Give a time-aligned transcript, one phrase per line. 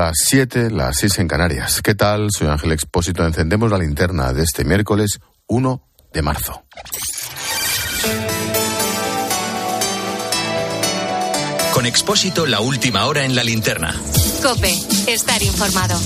[0.00, 1.82] las 7, las 6 en Canarias.
[1.82, 2.28] ¿Qué tal?
[2.30, 3.22] Soy Ángel Expósito.
[3.22, 6.64] Encendemos la linterna de este miércoles 1 de marzo.
[11.74, 13.94] Con Expósito, la última hora en la linterna.
[14.42, 14.72] Cope,
[15.06, 16.00] estar informado.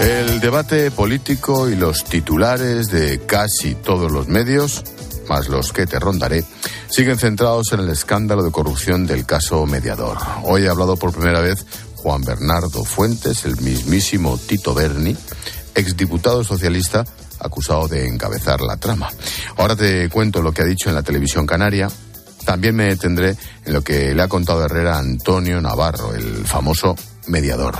[0.00, 4.84] El debate político y los titulares de casi todos los medios,
[5.28, 6.44] más los que te rondaré,
[6.88, 10.18] siguen centrados en el escándalo de corrupción del caso mediador.
[10.44, 11.64] Hoy ha hablado por primera vez
[11.96, 15.16] Juan Bernardo Fuentes, el mismísimo Tito Berni,
[15.74, 17.04] exdiputado socialista
[17.42, 19.08] acusado de encabezar la trama.
[19.56, 21.88] Ahora te cuento lo que ha dicho en la televisión canaria.
[22.44, 26.96] También me detendré en lo que le ha contado Herrera Antonio Navarro, el famoso
[27.26, 27.74] mediador.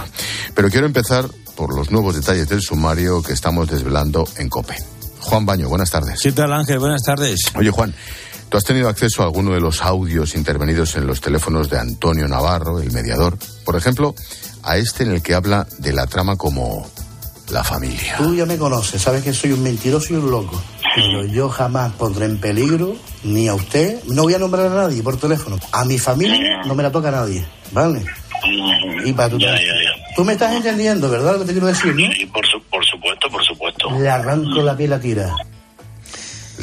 [0.54, 4.91] Pero quiero empezar por los nuevos detalles del sumario que estamos desvelando en COPE.
[5.22, 6.20] Juan Baño, buenas tardes.
[6.22, 6.78] ¿Qué tal Ángel?
[6.78, 7.40] Buenas tardes.
[7.56, 7.94] Oye Juan,
[8.48, 12.28] ¿tú has tenido acceso a alguno de los audios intervenidos en los teléfonos de Antonio
[12.28, 13.38] Navarro, el mediador?
[13.64, 14.14] Por ejemplo,
[14.62, 16.86] a este en el que habla de la trama como
[17.50, 18.16] la familia.
[18.16, 20.60] Tú ya me conoces, sabes que soy un mentiroso y un loco.
[20.94, 22.94] Pero yo jamás pondré en peligro
[23.24, 25.58] ni a usted, no voy a nombrar a nadie por teléfono.
[25.72, 28.04] A mi familia no me la toca a nadie, ¿vale?
[29.04, 30.14] Y para Ya, ya, ya.
[30.16, 31.34] tú me estás entendiendo, ¿verdad?
[31.34, 32.12] Lo que te quiero decir, ¿no?
[32.12, 33.71] Sí, por, su- por supuesto, por supuesto.
[33.90, 35.34] Le arranco la piel a tira.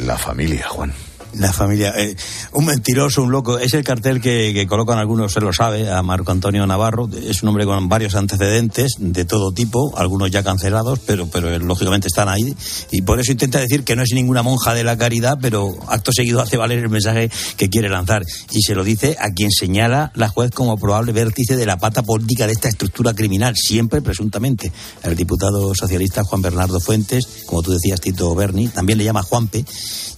[0.04, 0.92] La familia, Juan.
[1.38, 1.92] La familia.
[1.96, 2.16] eh,
[2.52, 3.58] un mentiroso, un loco.
[3.58, 7.08] Es el cartel que, colocan algunos, se lo sabe, a Marco Antonio Navarro.
[7.12, 11.58] Es un hombre con varios antecedentes de todo tipo, algunos ya cancelados, pero, pero eh,
[11.58, 12.54] lógicamente están ahí.
[12.90, 16.12] Y por eso intenta decir que no es ninguna monja de la caridad, pero acto
[16.12, 18.22] seguido hace valer el mensaje que quiere lanzar.
[18.50, 22.02] Y se lo dice a quien señala la juez como probable vértice de la pata
[22.02, 24.72] política de esta estructura criminal, siempre presuntamente.
[25.02, 29.64] El diputado socialista Juan Bernardo Fuentes, como tú decías, Tito Berni, también le llama Juanpe,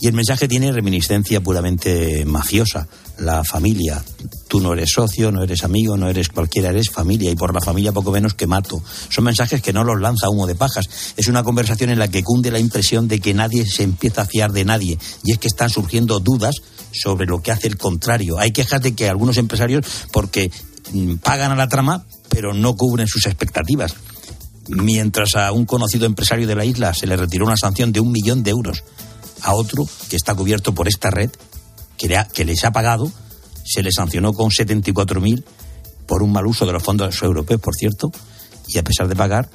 [0.01, 0.73] y el mensaje tiene
[1.03, 2.87] reminiscencia puramente mafiosa.
[3.19, 4.03] La familia,
[4.49, 7.61] tú no eres socio, no eres amigo, no eres cualquiera, eres familia, y por la
[7.61, 8.83] familia poco menos que mato.
[9.09, 10.89] Son mensajes que no los lanza humo de pajas.
[11.17, 14.27] Es una conversación en la que cunde la impresión de que nadie se empieza a
[14.27, 16.57] fiar de nadie, y es que están surgiendo dudas
[16.93, 18.39] sobre lo que hace el contrario.
[18.39, 20.51] Hay quejas de que algunos empresarios, porque
[20.93, 23.95] mm, pagan a la trama, pero no cubren sus expectativas
[24.69, 28.13] mientras a un conocido empresario de la isla se le retiró una sanción de un
[28.13, 28.85] millón de euros,
[29.43, 31.31] a otro que está cubierto por esta red,
[31.99, 33.11] que, le ha- que les ha pagado,
[33.65, 35.45] se le sancionó con 74.000
[36.07, 38.11] por un mal uso de los fondos europeos, por cierto,
[38.69, 39.49] y a pesar de pagar,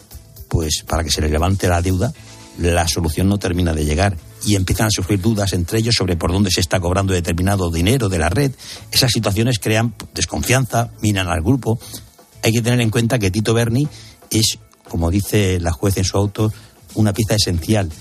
[0.47, 2.13] pues para que se le levante la deuda,
[2.59, 6.31] la solución no termina de llegar y empiezan a surgir dudas entre ellos sobre por
[6.31, 8.51] dónde se está cobrando determinado dinero de la red.
[8.91, 11.79] Esas situaciones crean desconfianza, minan al grupo.
[12.43, 13.87] Hay que tener en cuenta que Tito Berni
[14.31, 14.57] es,
[14.89, 16.51] como dice la juez en su auto,
[16.95, 17.91] una pieza esencial.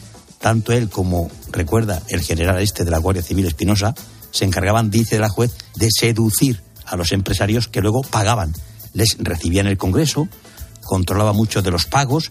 [0.40, 3.94] Tanto él como, recuerda, el general este de la Guardia Civil Espinosa,
[4.30, 8.52] se encargaban, dice la juez, de seducir a los empresarios que luego pagaban.
[8.92, 10.28] Les recibían el Congreso,
[10.82, 12.30] controlaba muchos de los pagos.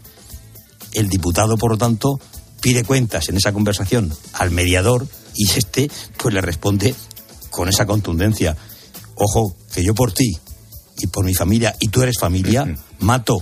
[0.94, 2.20] El diputado, por lo tanto,
[2.62, 6.96] pide cuentas en esa conversación al mediador y este, pues le responde
[7.50, 8.56] con esa contundencia.
[9.16, 10.38] Ojo, que yo por ti
[10.98, 12.66] y por mi familia, y tú eres familia,
[13.00, 13.38] mato.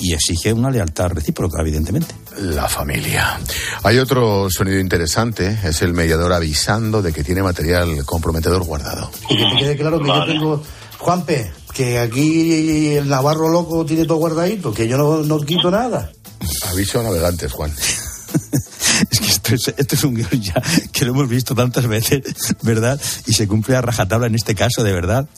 [0.00, 2.14] Y exige una lealtad recíproca, evidentemente.
[2.38, 3.38] La familia.
[3.82, 9.10] Hay otro sonido interesante, es el mediador avisando de que tiene material comprometedor guardado.
[9.28, 10.62] Y que te quede claro que yo tengo.
[10.98, 16.10] Juanpe, que aquí el Navarro loco tiene todo guardadito, que yo no, no quito nada.
[16.70, 17.72] Aviso a navegantes, Juan.
[19.08, 20.62] Es que esto es, esto es un guion ya
[20.92, 22.22] que lo hemos visto tantas veces,
[22.62, 23.00] ¿verdad?
[23.26, 25.28] Y se cumple a rajatabla en este caso, de verdad.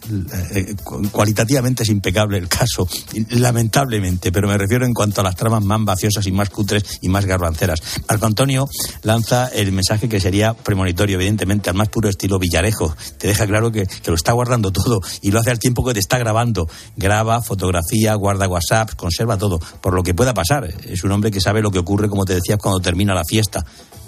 [0.54, 2.88] Eh, cu- cualitativamente es impecable el caso,
[3.30, 7.08] lamentablemente, pero me refiero en cuanto a las tramas más vaciosas y más cutres y
[7.08, 7.80] más garbanceras.
[8.08, 8.68] Marco Antonio
[9.02, 12.94] lanza el mensaje que sería premonitorio, evidentemente, al más puro estilo Villarejo.
[13.18, 15.94] Te deja claro que, que lo está guardando todo y lo hace al tiempo que
[15.94, 16.68] te está grabando.
[16.96, 20.72] Graba, fotografía, guarda WhatsApp, conserva todo, por lo que pueda pasar.
[20.84, 23.51] Es un hombre que sabe lo que ocurre, como te decía, cuando termina la fiesta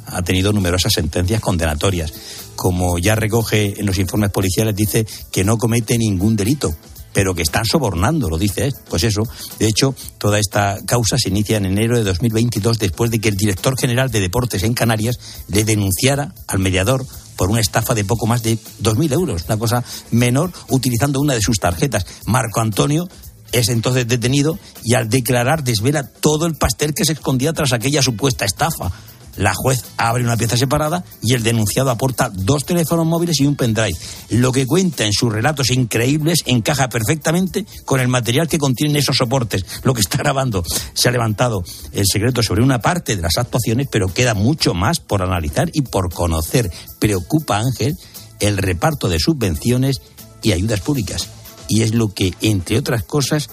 [0.07, 2.13] ha tenido numerosas sentencias condenatorias.
[2.57, 6.75] Como ya recoge en los informes policiales, dice que no comete ningún delito,
[7.13, 8.71] pero que están sobornando, lo dice.
[8.89, 9.23] Pues eso,
[9.59, 13.37] de hecho, toda esta causa se inicia en enero de 2022 después de que el
[13.37, 15.19] director general de deportes en Canarias
[15.49, 17.07] le denunciara al mediador
[17.37, 21.41] por una estafa de poco más de 2.000 euros, una cosa menor, utilizando una de
[21.41, 22.07] sus tarjetas.
[22.27, 23.09] Marco Antonio
[23.53, 28.03] es entonces detenido y al declarar desvela todo el pastel que se escondía tras aquella
[28.03, 28.93] supuesta estafa.
[29.37, 33.57] La juez abre una pieza separada y el denunciado aporta dos teléfonos móviles y un
[33.57, 33.97] pendrive.
[34.31, 39.17] Lo que cuenta en sus relatos increíbles encaja perfectamente con el material que contienen esos
[39.17, 40.63] soportes, lo que está grabando.
[40.95, 45.01] Se ha levantado el secreto sobre una parte de las actuaciones, pero queda mucho más
[45.01, 46.71] por analizar y por conocer.
[46.99, 47.97] Preocupa a Ángel
[48.41, 50.01] el reparto de subvenciones
[50.43, 51.29] y ayudas públicas.
[51.69, 53.49] Y es lo que, entre otras cosas,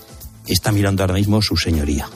[0.47, 2.09] está mirando ahora mismo su señoría.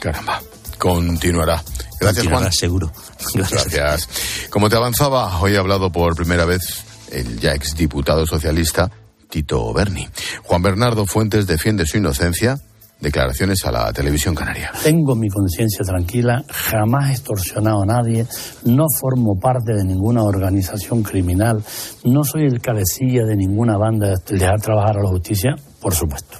[0.00, 0.40] Caramba,
[0.80, 1.62] continuará.
[2.00, 2.50] Gracias, Juan.
[2.52, 2.90] seguro.
[3.34, 4.48] Gracias.
[4.48, 8.90] Como te avanzaba, hoy ha hablado por primera vez el ya exdiputado socialista
[9.28, 10.08] Tito Berni.
[10.42, 12.56] Juan Bernardo Fuentes defiende su inocencia.
[12.98, 14.72] Declaraciones a la televisión canaria.
[14.82, 18.26] Tengo mi conciencia tranquila, jamás he extorsionado a nadie,
[18.66, 21.64] no formo parte de ninguna organización criminal,
[22.04, 26.36] no soy el cabecilla de ninguna banda de dejar trabajar a la justicia, por supuesto.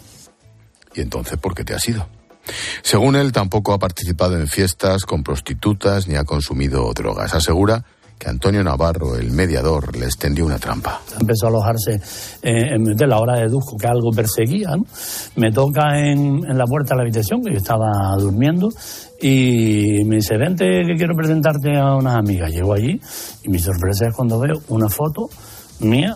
[0.94, 2.06] ¿Y entonces por qué te has ido?
[2.82, 7.34] Según él, tampoco ha participado en fiestas con prostitutas ni ha consumido drogas.
[7.34, 7.84] Asegura
[8.20, 11.00] que Antonio Navarro, el mediador, le extendió una trampa.
[11.18, 12.00] Empezó a alojarse
[12.42, 14.76] eh, de la hora de Dujo, que algo perseguía.
[15.36, 17.88] Me toca en, en, la puerta de la habitación, que yo estaba
[18.18, 18.68] durmiendo,
[19.22, 22.50] y me dice, vente que quiero presentarte a unas amigas.
[22.50, 23.00] Llego allí
[23.42, 25.30] y mi sorpresa es cuando veo una foto
[25.80, 26.14] mía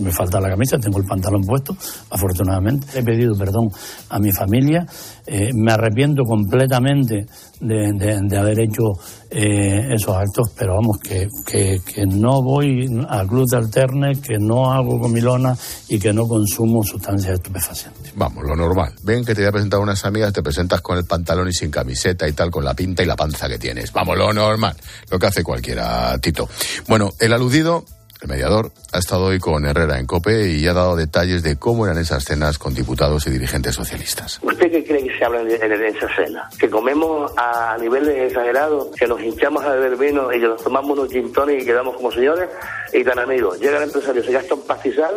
[0.00, 1.76] me falta la camisa, tengo el pantalón puesto,
[2.10, 2.98] afortunadamente.
[2.98, 3.68] He pedido perdón
[4.10, 4.86] a mi familia,
[5.26, 7.26] eh, me arrepiento completamente
[7.60, 8.82] de, haber hecho
[9.30, 14.72] eh, esos actos, pero vamos, que, que, no voy al club de alterne, que no
[14.72, 15.56] hago comilona
[15.88, 18.12] y que no consumo sustancias estupefacientes.
[18.14, 18.92] Vamos, lo normal.
[19.02, 21.70] Ven que te voy a presentar unas amigas, te presentas con el pantalón y sin
[21.70, 23.92] camiseta y tal, con la pinta y la panza que tienes.
[23.92, 24.76] Vamos, lo normal,
[25.10, 26.48] lo que hace cualquiera, Tito.
[26.88, 27.84] Bueno, el aludido
[28.22, 31.86] el mediador ha estado hoy con Herrera en COPE y ha dado detalles de cómo
[31.86, 34.40] eran esas cenas con diputados y dirigentes socialistas.
[34.42, 36.48] ¿Usted qué cree que se habla en, esa cena?
[36.58, 40.98] ¿Que comemos a niveles exagerados, que nos hinchamos a beber vino y que nos tomamos
[40.98, 42.48] unos gintones y quedamos como señores
[42.92, 43.60] y tan amigos?
[43.60, 45.14] Llega el empresario, se gasta un pastizal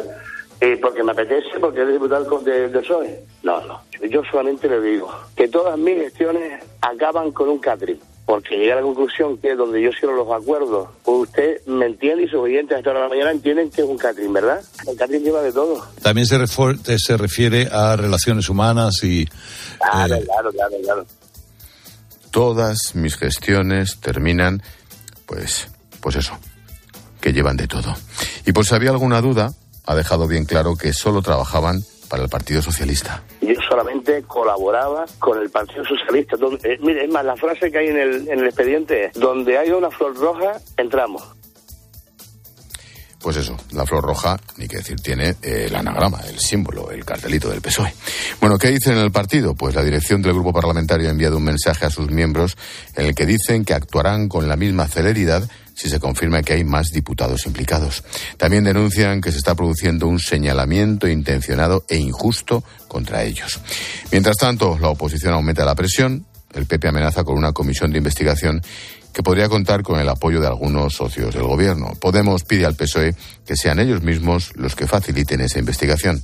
[0.61, 3.23] eh, porque me apetece, porque es diputado del de PSOE.
[3.43, 3.81] No, no.
[4.09, 7.99] Yo solamente le digo que todas mis gestiones acaban con un catering
[8.29, 12.25] porque llega a la conclusión que donde yo cierro los acuerdos, pues usted me entiende
[12.25, 14.61] y sus oyentes hasta la mañana entienden que es un catering, ¿verdad?
[14.87, 15.83] El catering lleva de todo.
[16.03, 16.37] También se,
[16.99, 19.25] se refiere a relaciones humanas y...
[19.79, 21.05] Claro, eh, claro, claro, claro.
[22.29, 24.61] Todas mis gestiones terminan,
[25.25, 25.67] pues,
[25.99, 26.37] pues eso,
[27.21, 27.95] que llevan de todo.
[28.45, 29.53] Y por si había alguna duda,
[29.87, 33.23] ha dejado bien claro que solo trabajaban para el Partido Socialista.
[33.41, 36.35] Yo solamente colaboraba con el Partido Socialista.
[36.63, 39.57] Eh, mire, es más, la frase que hay en el, en el expediente es, donde
[39.57, 41.23] hay una flor roja, entramos.
[43.21, 47.03] Pues eso, la flor roja, ni que decir, tiene eh, el anagrama, el símbolo, el
[47.03, 47.93] cartelito del PSOE.
[48.39, 49.55] Bueno, ¿qué dicen en el partido?
[49.55, 52.57] Pues la dirección del grupo parlamentario ha enviado un mensaje a sus miembros
[52.95, 55.43] en el que dicen que actuarán con la misma celeridad
[55.79, 58.03] si se confirma que hay más diputados implicados.
[58.35, 63.61] También denuncian que se está produciendo un señalamiento intencionado e injusto contra ellos.
[64.11, 66.25] Mientras tanto, la oposición aumenta la presión.
[66.53, 68.61] El PP amenaza con una comisión de investigación
[69.13, 71.93] que podría contar con el apoyo de algunos socios del gobierno.
[72.01, 73.15] Podemos pide al PSOE
[73.45, 76.21] que sean ellos mismos los que faciliten esa investigación.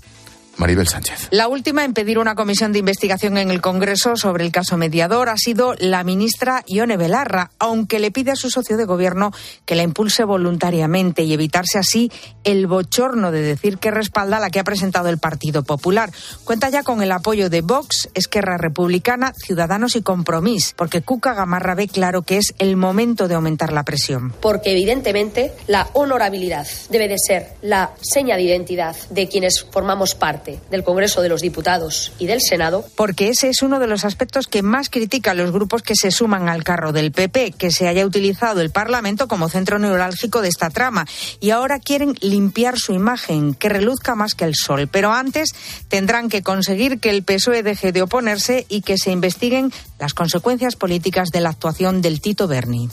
[0.58, 1.28] Maribel Sánchez.
[1.32, 5.30] La última en pedir una comisión de investigación en el Congreso sobre el caso mediador
[5.30, 9.32] ha sido la ministra Ione Belarra, aunque le pide a su socio de gobierno
[9.66, 12.12] que la impulse voluntariamente y evitarse así
[12.44, 16.12] el bochorno de decir que respalda la que ha presentado el Partido Popular.
[16.44, 21.76] Cuenta ya con el apoyo de Vox, Esquerra Republicana, Ciudadanos y Compromís, porque Cuca Gamarra
[21.76, 24.34] ve claro que es el momento de aumentar la presión.
[24.42, 30.45] Porque evidentemente la honorabilidad debe de ser la seña de identidad de quienes formamos parte
[30.70, 32.86] del Congreso de los Diputados y del Senado.
[32.96, 36.50] Porque ese es uno de los aspectos que más critican los grupos que se suman
[36.50, 40.70] al carro del PP, que se haya utilizado el Parlamento como centro neurálgico de esta
[40.70, 41.06] trama.
[41.40, 44.88] Y ahora quieren limpiar su imagen, que reluzca más que el sol.
[44.92, 45.50] Pero antes
[45.88, 50.76] tendrán que conseguir que el PSOE deje de oponerse y que se investiguen las consecuencias
[50.76, 52.90] políticas de la actuación del Tito Berni.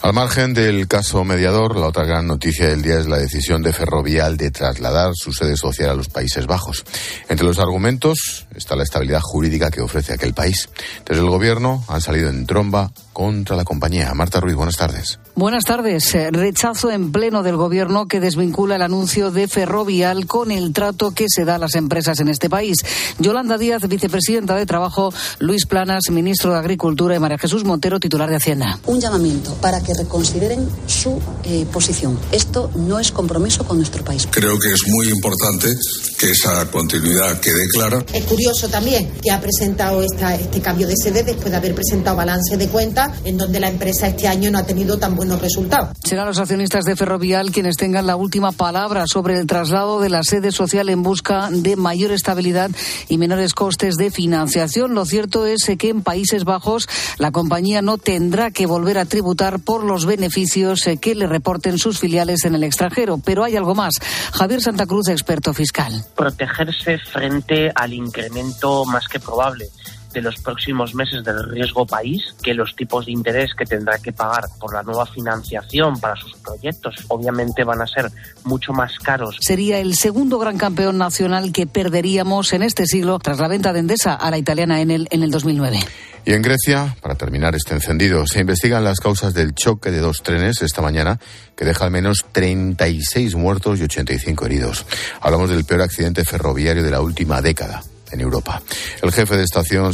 [0.00, 3.72] Al margen del caso mediador, la otra gran noticia del día es la decisión de
[3.72, 6.84] Ferrovial de trasladar su sede social a los Países Bajos.
[7.28, 10.68] Entre los argumentos está la estabilidad jurídica que ofrece aquel país.
[11.04, 14.14] Desde el gobierno han salido en tromba contra la compañía.
[14.14, 15.18] Marta Ruiz, buenas tardes.
[15.34, 16.14] Buenas tardes.
[16.14, 21.10] Eh, rechazo en pleno del gobierno que desvincula el anuncio de Ferrovial con el trato
[21.10, 22.76] que se da a las empresas en este país.
[23.18, 28.30] Yolanda Díaz, vicepresidenta de Trabajo, Luis Planas, ministro de Agricultura y María Jesús Montero, titular
[28.30, 28.78] de Hacienda.
[28.86, 32.18] Un llamamiento para que reconsideren su eh, posición.
[32.32, 34.26] Esto no es compromiso con nuestro país.
[34.30, 35.74] Creo que es muy importante
[36.18, 38.04] que esa continuidad quede clara.
[38.12, 42.16] Es curioso también que ha presentado esta, este cambio de sede después de haber presentado
[42.16, 45.90] balance de cuentas en donde la empresa este año no ha tenido tan buenos resultados.
[46.04, 50.22] Serán los accionistas de Ferrovial quienes tengan la última palabra sobre el traslado de la
[50.22, 52.70] sede social en busca de mayor estabilidad
[53.08, 54.94] y menores costes de financiación.
[54.94, 59.60] Lo cierto es que en Países Bajos la compañía no tendrá que volver a tributar
[59.60, 63.18] por por los beneficios eh, que le reporten sus filiales en el extranjero.
[63.24, 63.94] Pero hay algo más.
[64.32, 66.04] Javier Santa Cruz, experto fiscal.
[66.16, 69.68] Protegerse frente al incremento más que probable
[70.12, 74.12] de los próximos meses del riesgo país, que los tipos de interés que tendrá que
[74.12, 78.10] pagar por la nueva financiación para sus proyectos obviamente van a ser
[78.44, 79.36] mucho más caros.
[79.40, 83.80] Sería el segundo gran campeón nacional que perderíamos en este siglo tras la venta de
[83.80, 85.80] Endesa a la italiana en el, en el 2009.
[86.24, 90.22] Y en Grecia, para terminar este encendido, se investigan las causas del choque de dos
[90.22, 91.18] trenes esta mañana
[91.56, 94.84] que deja al menos 36 muertos y 85 heridos.
[95.20, 98.62] Hablamos del peor accidente ferroviario de la última década en Europa.
[99.02, 99.92] El jefe de estación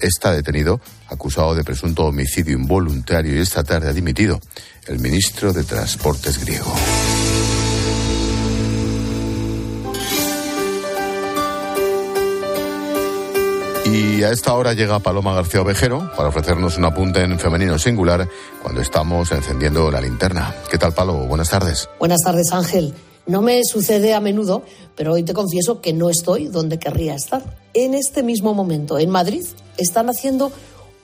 [0.00, 4.40] está detenido, acusado de presunto homicidio involuntario y esta tarde ha dimitido
[4.86, 6.74] el ministro de Transportes griego.
[13.86, 18.28] Y a esta hora llega Paloma García Ovejero para ofrecernos un apunte en femenino singular
[18.60, 20.52] cuando estamos encendiendo la linterna.
[20.68, 21.14] ¿Qué tal, Palo?
[21.14, 21.88] Buenas tardes.
[22.00, 22.92] Buenas tardes, Ángel.
[23.26, 24.62] No me sucede a menudo,
[24.94, 27.42] pero hoy te confieso que no estoy donde querría estar.
[27.74, 29.44] En este mismo momento, en Madrid,
[29.76, 30.52] están haciendo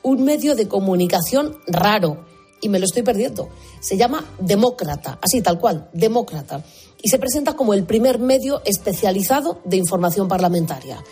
[0.02, 2.24] un medio de comunicación raro
[2.60, 3.48] y me lo estoy perdiendo.
[3.80, 6.64] Se llama Demócrata, así tal cual, Demócrata.
[7.02, 11.02] Y se presenta como el primer medio especializado de información parlamentaria.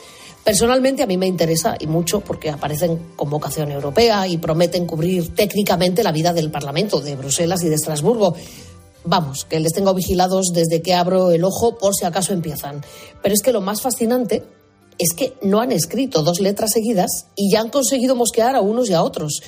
[0.45, 5.35] Personalmente a mí me interesa y mucho porque aparecen con vocación europea y prometen cubrir
[5.35, 8.35] técnicamente la vida del Parlamento de Bruselas y de Estrasburgo.
[9.05, 12.85] Vamos, que les tengo vigilados desde que abro el ojo por si acaso empiezan.
[13.23, 14.45] Pero es que lo más fascinante
[14.99, 18.91] es que no han escrito dos letras seguidas y ya han conseguido mosquear a unos
[18.91, 19.41] y a otros.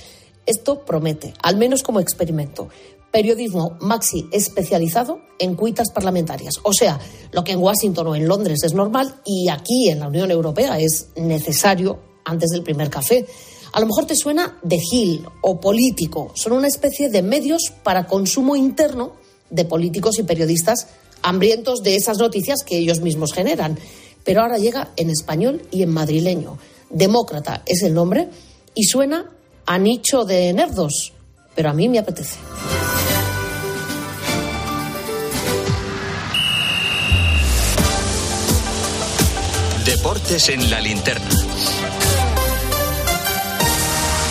[0.47, 2.69] Esto promete, al menos como experimento.
[3.11, 6.55] Periodismo maxi especializado en cuitas parlamentarias.
[6.63, 6.99] O sea,
[7.31, 10.79] lo que en Washington o en Londres es normal y aquí en la Unión Europea
[10.79, 13.27] es necesario antes del primer café.
[13.75, 16.33] A lo mejor te suena de Gil o político.
[16.35, 19.21] Son una especie de medios para consumo interno
[19.53, 20.89] de políticos y periodistas
[21.23, 23.79] hambrientos de esas noticias que ellos mismos generan.
[24.25, 26.59] Pero ahora llega en español y en madrileño.
[26.91, 28.29] Demócrata es el nombre
[28.75, 29.31] y suena
[29.67, 31.13] a nicho de nerdos,
[31.55, 32.37] pero a mí me apetece.
[39.85, 41.29] Deportes en la linterna.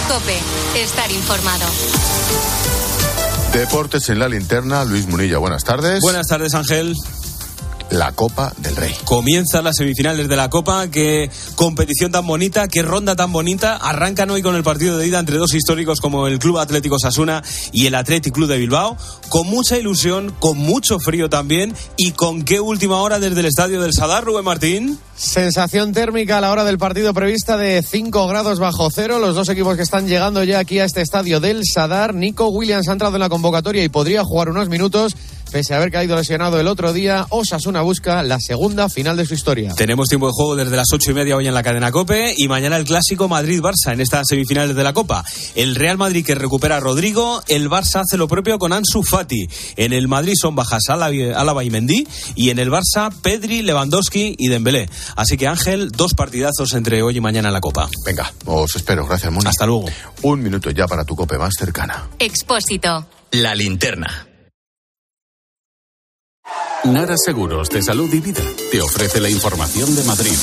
[0.08, 0.38] Cope,
[0.82, 1.66] estar informado.
[3.54, 6.00] Deportes en la linterna, Luis Munilla, buenas tardes.
[6.02, 6.96] Buenas tardes, Ángel
[7.92, 8.94] la Copa del Rey.
[9.04, 13.76] Comienza las semifinales de la Copa, qué competición tan bonita, qué ronda tan bonita.
[13.76, 17.44] Arrancan hoy con el partido de ida entre dos históricos como el Club Atlético Sasuna
[17.72, 18.98] y el Athletic Club de Bilbao,
[19.30, 23.82] con mucha ilusión, con mucho frío también y con qué última hora desde el estadio
[23.82, 24.98] del Sadar, Rubén Martín.
[25.16, 29.20] Sensación térmica a la hora del partido prevista de 5 grados bajo cero.
[29.20, 32.16] Los dos equipos que están llegando ya aquí a este estadio del Sadar.
[32.16, 35.16] Nico Williams ha entrado en la convocatoria y podría jugar unos minutos.
[35.52, 39.34] Pese a haber caído lesionado el otro día, Osasuna busca la segunda final de su
[39.34, 39.74] historia.
[39.76, 42.48] Tenemos tiempo de juego desde las ocho y media hoy en la cadena Cope y
[42.48, 45.24] mañana el clásico Madrid-Barça en estas semifinales de la Copa.
[45.56, 49.48] El Real Madrid que recupera a Rodrigo, el Barça hace lo propio con Ansu Fati.
[49.76, 54.48] En el Madrid son bajas Álava y Mendy y en el Barça Pedri, Lewandowski y
[54.48, 54.90] Dembélé.
[55.16, 57.90] Así que Ángel, dos partidazos entre hoy y mañana en la Copa.
[58.06, 59.06] Venga, os espero.
[59.06, 59.48] Gracias, Moni.
[59.48, 59.86] Hasta luego.
[60.24, 62.10] Un minuto ya para tu Cope más cercana.
[62.20, 63.08] Expósito.
[63.32, 64.31] La linterna.
[66.84, 70.34] Nara Seguros de Salud y Vida te ofrece la información de Madrid.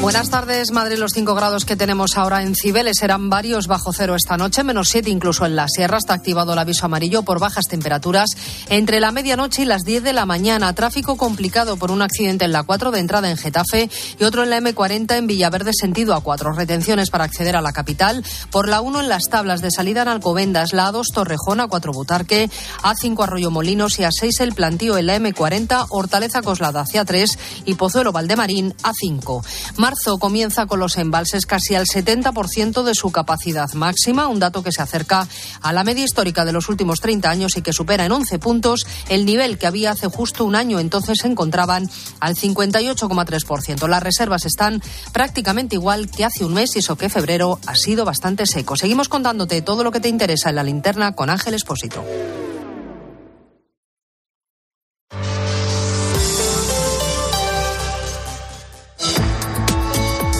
[0.00, 0.96] Buenas tardes, Madrid.
[0.96, 4.90] Los 5 grados que tenemos ahora en Cibeles serán varios bajo cero esta noche, menos
[4.90, 5.98] 7 incluso en la sierra.
[5.98, 8.30] Está activado el aviso amarillo por bajas temperaturas
[8.68, 10.72] entre la medianoche y las 10 de la mañana.
[10.72, 13.90] Tráfico complicado por un accidente en la 4 de entrada en Getafe
[14.20, 16.52] y otro en la M40 en Villaverde sentido a 4.
[16.52, 18.24] Retenciones para acceder a la capital.
[18.52, 21.92] Por la 1 en las tablas de salida en Alcobendas, la A2 Torrejón, a 4
[21.92, 22.48] Butarque,
[22.82, 27.38] A5 Arroyo Molinos y a 6 el plantío en la M40 Hortaleza Coslada hacia 3
[27.64, 29.44] y Pozuelo Valdemarín a 5.
[29.76, 34.72] Marzo comienza con los embalses casi al 70% de su capacidad máxima, un dato que
[34.72, 35.26] se acerca
[35.60, 38.86] a la media histórica de los últimos 30 años y que supera en 11 puntos
[39.08, 40.80] el nivel que había hace justo un año.
[40.80, 41.88] Entonces se encontraban
[42.20, 43.88] al 58,3%.
[43.88, 48.04] Las reservas están prácticamente igual que hace un mes y eso que febrero ha sido
[48.04, 48.76] bastante seco.
[48.76, 52.04] Seguimos contándote todo lo que te interesa en la linterna con Ángel Espósito.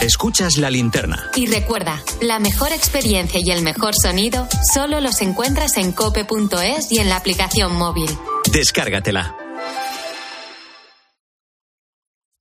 [0.00, 1.30] Escuchas la linterna.
[1.36, 7.00] Y recuerda, la mejor experiencia y el mejor sonido solo los encuentras en cope.es y
[7.00, 8.10] en la aplicación móvil.
[8.50, 9.36] Descárgatela.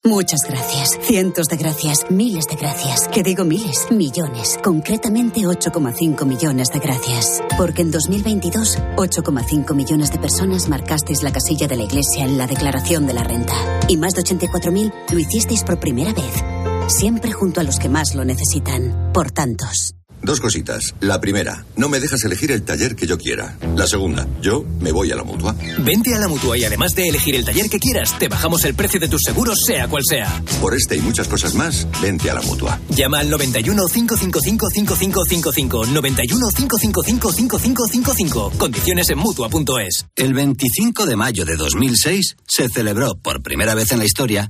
[0.06, 3.10] Muchas gracias, cientos de gracias, miles de gracias.
[3.10, 4.58] Que digo miles, millones.
[4.64, 7.42] Concretamente 8,5 millones de gracias.
[7.58, 12.48] Porque en 2022, 8,5 millones de personas marcasteis la casilla de la Iglesia en la
[12.48, 13.54] declaración de la renta.
[13.90, 16.69] Y más de 84.000 lo hicisteis por primera vez.
[16.90, 19.12] Siempre junto a los que más lo necesitan.
[19.14, 19.94] Por tantos.
[20.24, 20.96] Dos cositas.
[21.00, 23.58] La primera, no me dejas elegir el taller que yo quiera.
[23.78, 25.56] La segunda, yo me voy a la mutua.
[25.78, 28.74] Vente a la mutua y además de elegir el taller que quieras, te bajamos el
[28.74, 30.44] precio de tus seguros, sea cual sea.
[30.60, 32.80] Por este y muchas cosas más, vente a la mutua.
[32.90, 35.86] Llama al 91 555 5555.
[35.86, 38.52] 91 555 5555.
[38.58, 40.08] Condiciones en mutua.es.
[40.16, 44.50] El 25 de mayo de 2006 se celebró por primera vez en la historia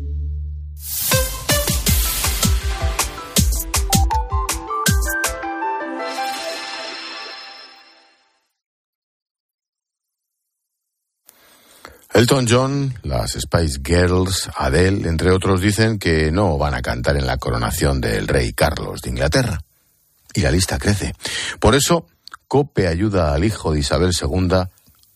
[12.13, 17.25] Elton John, las Spice Girls, Adele, entre otros, dicen que no van a cantar en
[17.25, 19.61] la coronación del rey Carlos de Inglaterra.
[20.33, 21.13] Y la lista crece.
[21.59, 22.07] Por eso,
[22.49, 24.57] Cope ayuda al hijo de Isabel II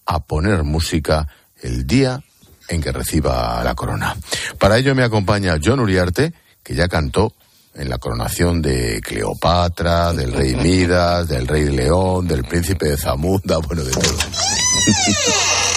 [0.06, 1.28] a poner música
[1.62, 2.22] el día
[2.70, 4.16] en que reciba la corona.
[4.58, 7.34] Para ello me acompaña John Uriarte, que ya cantó
[7.74, 13.58] en la coronación de Cleopatra, del rey Midas, del rey León, del príncipe de Zamunda,
[13.58, 14.04] bueno, de todo.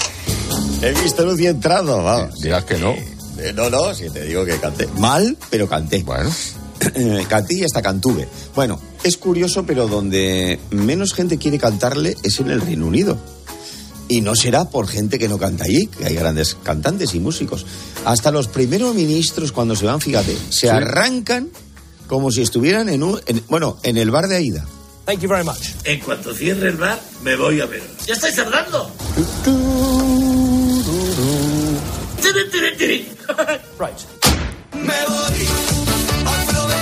[0.82, 2.40] He visto luz y he entrado, vamos.
[2.40, 2.90] Dirás que no.
[3.38, 4.86] Eh, no, no, si te digo que canté.
[4.98, 6.02] Mal, pero canté.
[6.02, 6.30] Bueno.
[7.28, 8.28] canté y hasta cantuve.
[8.54, 13.18] Bueno, es curioso, pero donde menos gente quiere cantarle es en el Reino Unido.
[14.08, 17.66] Y no será por gente que no canta allí, que hay grandes cantantes y músicos.
[18.06, 21.48] Hasta los primeros ministros, cuando se van, fíjate, se arrancan
[22.06, 23.20] como si estuvieran en un.
[23.26, 24.64] en- bueno, en el bar de Aida.
[25.04, 25.58] Thank you very much.
[25.84, 27.82] En cuanto cierre el bar, me voy a ver.
[28.06, 28.90] ¡Ya estáis cerrando!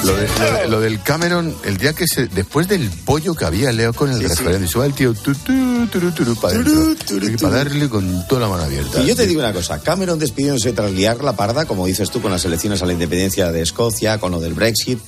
[0.05, 2.27] Lo, de- lo de- lo del Cameron, el día que se.
[2.29, 4.68] Después del pollo que había Leo con el Sí, sí.
[4.68, 6.94] se va el tío tu, tu, turu, para adentro.
[7.29, 9.03] Y para darle con toda la mano abierta.
[9.03, 12.20] Y yo te digo una cosa, Cameron despidiéndose tras liar la parda, como dices tú,
[12.22, 14.99] con las elecciones a la independencia de Escocia, con lo del Brexit.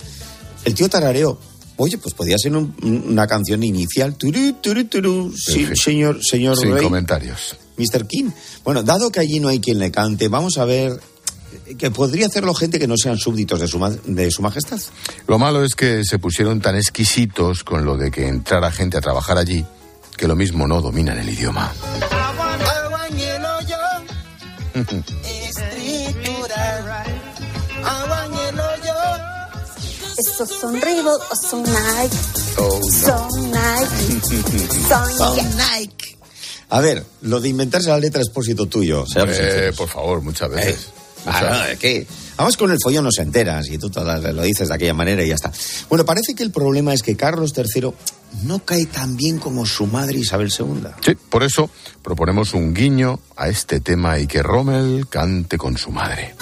[0.65, 1.39] El tío tarareó.
[1.77, 4.17] Oye, pues podía ser un- una canción inicial.
[4.17, 5.33] Turu, turu, turu.
[5.37, 6.83] Sí, señor, señor Sin Rey.
[6.83, 7.57] comentarios.
[7.79, 8.07] Mr.
[8.07, 8.31] King.
[8.65, 11.01] Bueno, dado que allí no hay quien le cante, vamos a ver
[11.79, 14.81] que podría hacerlo gente que no sean súbditos de su, de su majestad.
[15.27, 19.01] Lo malo es que se pusieron tan exquisitos con lo de que entrara gente a
[19.01, 19.65] trabajar allí
[20.19, 21.73] que lo mismo no dominan el idioma.
[30.19, 32.17] Esos son Reebok o son Nike.
[32.59, 34.69] Oh, Son Nike.
[34.89, 36.18] Son Son Nike.
[36.71, 39.05] A ver, lo de inventarse la letra es pósito tuyo.
[39.17, 40.89] Eh, por favor, muchas veces.
[41.27, 42.07] Ah, ¿qué?
[42.37, 45.29] Vamos con el follón no se enteras y tú lo dices de aquella manera y
[45.29, 45.53] ya está.
[45.89, 47.93] Bueno, parece que el problema es que Carlos III
[48.45, 50.89] no cae tan bien como su madre Isabel II.
[51.05, 51.69] Sí, por eso
[52.03, 56.35] proponemos un guiño a este tema y que Rommel cante con su madre.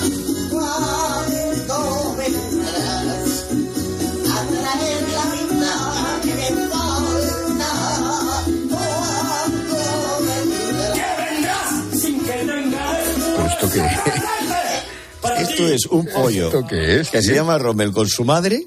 [15.62, 16.47] Esto es un pollo.
[16.47, 17.11] ¿Esto qué es?
[17.11, 18.66] Que se llama Rommel con su madre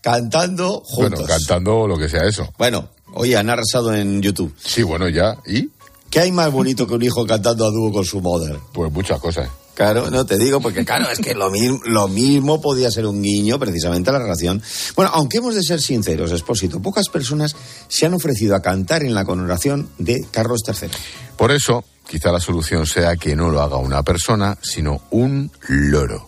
[0.00, 1.20] cantando juntos.
[1.20, 2.52] Bueno, cantando lo que sea eso.
[2.58, 4.54] Bueno, oye, han arrasado en YouTube.
[4.58, 5.36] Sí, bueno, ya.
[5.46, 5.70] ¿Y?
[6.10, 8.56] ¿Qué hay más bonito que un hijo cantando a dúo con su mother?
[8.72, 9.48] Pues muchas cosas.
[9.78, 13.22] Claro, no te digo, porque claro, es que lo mismo, lo mismo podía ser un
[13.22, 14.60] guiño precisamente a la relación.
[14.96, 17.54] Bueno, aunque hemos de ser sinceros, Expósito, pocas personas
[17.86, 20.88] se han ofrecido a cantar en la coronación de Carlos III.
[21.36, 26.26] Por eso, quizá la solución sea que no lo haga una persona, sino un loro.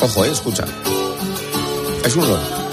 [0.00, 0.64] Ojo, eh, escucha.
[2.02, 2.65] Es un loro.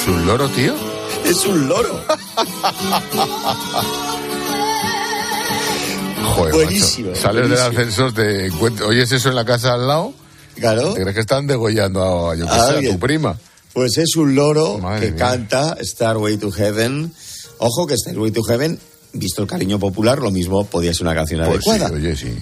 [0.00, 0.74] ¿Es un loro, tío?
[1.26, 2.00] Es un loro.
[6.24, 7.14] Joder, Buenísimo.
[7.14, 8.50] Sales del ascensor, te
[8.82, 10.14] oyes eso en la casa al lado.
[10.54, 10.94] Claro.
[10.94, 13.38] ¿Te crees que están degollando a, yo a tu prima?
[13.74, 17.12] Pues es un loro que canta Starway to Heaven.
[17.58, 18.78] Ojo que Starway to Heaven,
[19.12, 21.88] visto el cariño popular, lo mismo podía ser una canción pues adecuada.
[21.88, 22.34] Sí, oye, sí.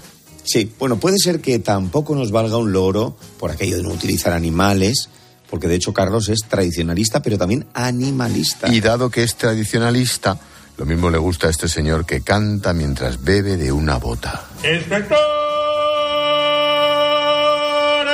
[0.44, 4.32] Sí, bueno, puede ser que tampoco nos valga un loro por aquello de no utilizar
[4.32, 5.08] animales,
[5.50, 8.72] porque de hecho Carlos es tradicionalista, pero también animalista.
[8.72, 10.38] Y dado que es tradicionalista,
[10.76, 14.44] lo mismo le gusta a este señor que canta mientras bebe de una bota.
[14.62, 15.18] Inspector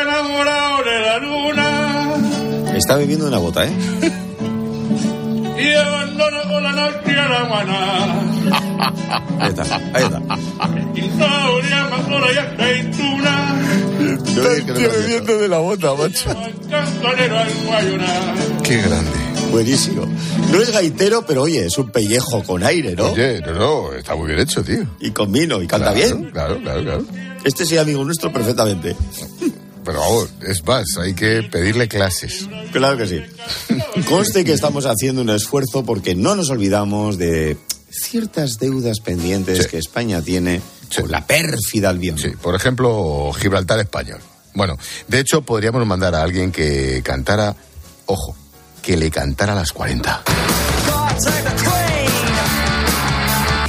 [0.03, 2.77] enamorado de la luna.
[2.77, 3.73] Está bebiendo una bota, ¿eh?
[5.59, 8.25] y abandona con la noche a la maná.
[9.41, 10.23] Ahí está, ahí está.
[10.95, 11.11] Y
[12.39, 13.94] aceituna.
[14.15, 16.37] Estoy bebiendo de la bota, macho.
[18.63, 19.11] Qué grande.
[19.51, 20.07] Buenísimo.
[20.51, 23.13] No es gaitero, pero oye, es un pellejo con aire, ¿no?
[23.13, 24.85] Oye, no, no, está muy bien hecho, tío.
[25.01, 26.31] Y con vino, y canta Claro, bien.
[26.33, 27.05] Claro, claro, claro.
[27.45, 28.97] Este sí, amigo nuestro, perfectamente.
[29.85, 32.49] Pero vamos, es más, hay que pedirle clases.
[32.73, 33.21] Claro que sí.
[34.09, 37.57] Conste que estamos haciendo un esfuerzo porque no nos olvidamos de
[38.03, 39.69] ciertas deudas pendientes Sí.
[39.69, 40.61] que España tiene
[40.99, 42.19] por la pérfida Albión.
[42.19, 44.21] Sí, por ejemplo, Gibraltar español.
[44.55, 44.77] Bueno,
[45.09, 47.57] de hecho, podríamos mandar a alguien que cantara,
[48.07, 48.37] ojo,
[48.83, 50.23] que le cantara a las 40.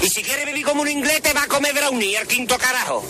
[0.03, 3.03] Y si quiere vivir como un inglés, te va a comer brownie, el quinto carajo.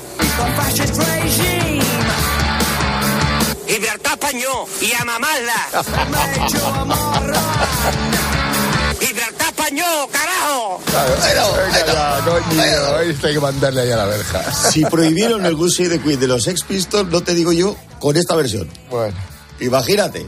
[3.67, 5.67] Gibraltar español y a mamarla.
[9.65, 10.79] Español, carajo.
[12.51, 14.43] Venga, hay que mandarle ahí a la verja.
[14.71, 18.15] Si prohibieron el Goose de Queen de los Sex Pistols, no te digo yo con
[18.15, 18.69] esta versión.
[18.89, 19.17] Bueno.
[19.59, 20.27] Imagínate.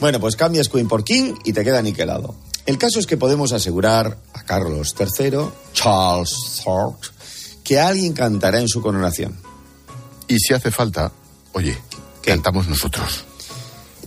[0.00, 2.34] Bueno, pues cambias Queen por King y te queda niquelado.
[2.66, 5.38] El caso es que podemos asegurar a Carlos III,
[5.72, 6.34] Charles
[6.66, 7.10] III,
[7.64, 9.36] que alguien cantará en su coronación.
[10.26, 11.12] Y si hace falta,
[11.52, 11.78] oye,
[12.22, 13.24] cantamos nosotros.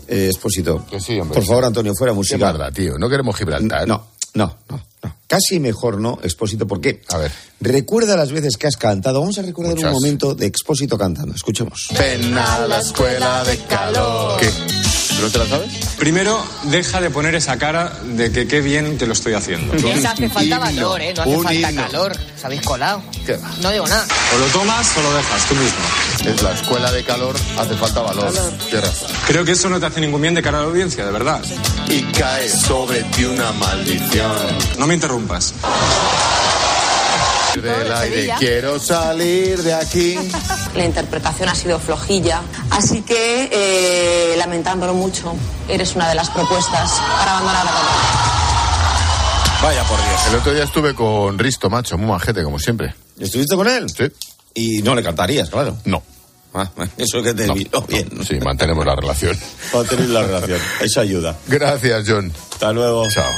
[0.07, 0.85] Eh, Expósito.
[0.99, 1.19] Sí.
[1.21, 2.51] Por favor, Antonio, fuera Qué música.
[2.51, 2.97] verdad, tío.
[2.99, 3.87] No queremos Gibraltar.
[3.87, 5.15] No, no, no, no.
[5.27, 6.67] Casi mejor no, Expósito.
[6.67, 7.01] ¿Por qué?
[7.09, 7.31] A ver.
[7.59, 9.19] Recuerda las veces que has cantado.
[9.19, 9.89] Vamos a recordar Muchas.
[9.89, 11.33] un momento de Expósito cantando.
[11.33, 11.87] Escuchemos.
[11.97, 14.39] Ven a la escuela de calor.
[14.39, 14.49] ¿Qué?
[15.21, 15.71] ¿No te la sabes?
[15.99, 19.73] Primero, deja de poner esa cara de que qué bien te lo estoy haciendo.
[19.75, 21.13] Esa hace falta Himno, valor, ¿eh?
[21.15, 21.81] No hace un falta himno.
[21.83, 22.11] calor.
[22.35, 23.03] Os habéis colado.
[23.25, 23.51] ¿Qué va?
[23.61, 24.07] No digo nada.
[24.35, 26.33] O lo tomas o lo dejas tú mismo.
[26.33, 28.33] Es la escuela de calor, hace falta valor.
[28.69, 29.11] Tienes razón.
[29.27, 31.41] Creo que eso no te hace ningún bien de cara a la audiencia, de verdad.
[31.87, 34.31] Y cae sobre ti una maldición.
[34.79, 35.53] No me interrumpas.
[37.61, 40.17] Del aire quiero salir de aquí.
[40.75, 45.33] La interpretación ha sido flojilla, así que, eh, lamentándolo mucho,
[45.69, 49.61] eres una de las propuestas para abandonar la batalla.
[49.63, 50.27] Vaya por Dios.
[50.29, 52.95] El otro día estuve con Risto, macho, muy majete, como siempre.
[53.19, 53.87] ¿Estuviste con él?
[53.89, 54.05] Sí.
[54.55, 55.77] Y no le cantarías, claro.
[55.85, 56.01] No.
[56.53, 58.09] Ah, eso que te No, vino bien.
[58.27, 59.37] Sí, mantenemos la relación.
[59.71, 60.59] Para tener la relación.
[60.81, 61.37] Eso ayuda.
[61.47, 62.33] Gracias, John.
[62.51, 63.07] Hasta luego.
[63.09, 63.31] Chao.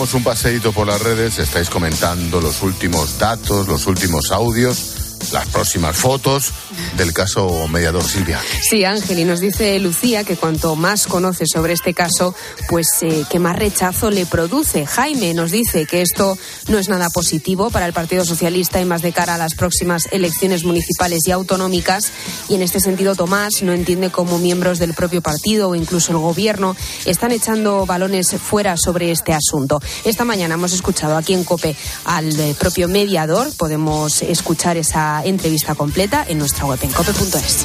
[0.00, 4.99] Un paseíto por las redes, estáis comentando los últimos datos, los últimos audios
[5.32, 6.52] las próximas fotos
[6.96, 8.40] del caso mediador Silvia.
[8.68, 12.34] Sí, Ángel, y nos dice Lucía que cuanto más conoce sobre este caso,
[12.68, 14.86] pues eh, que más rechazo le produce.
[14.86, 16.38] Jaime nos dice que esto
[16.68, 20.08] no es nada positivo para el Partido Socialista y más de cara a las próximas
[20.10, 22.12] elecciones municipales y autonómicas.
[22.48, 26.18] Y en este sentido, Tomás no entiende cómo miembros del propio partido o incluso el
[26.18, 29.80] gobierno están echando balones fuera sobre este asunto.
[30.04, 33.54] Esta mañana hemos escuchado aquí en COPE al eh, propio mediador.
[33.56, 37.64] Podemos escuchar esa entrevista completa en nuestra web en cope.es.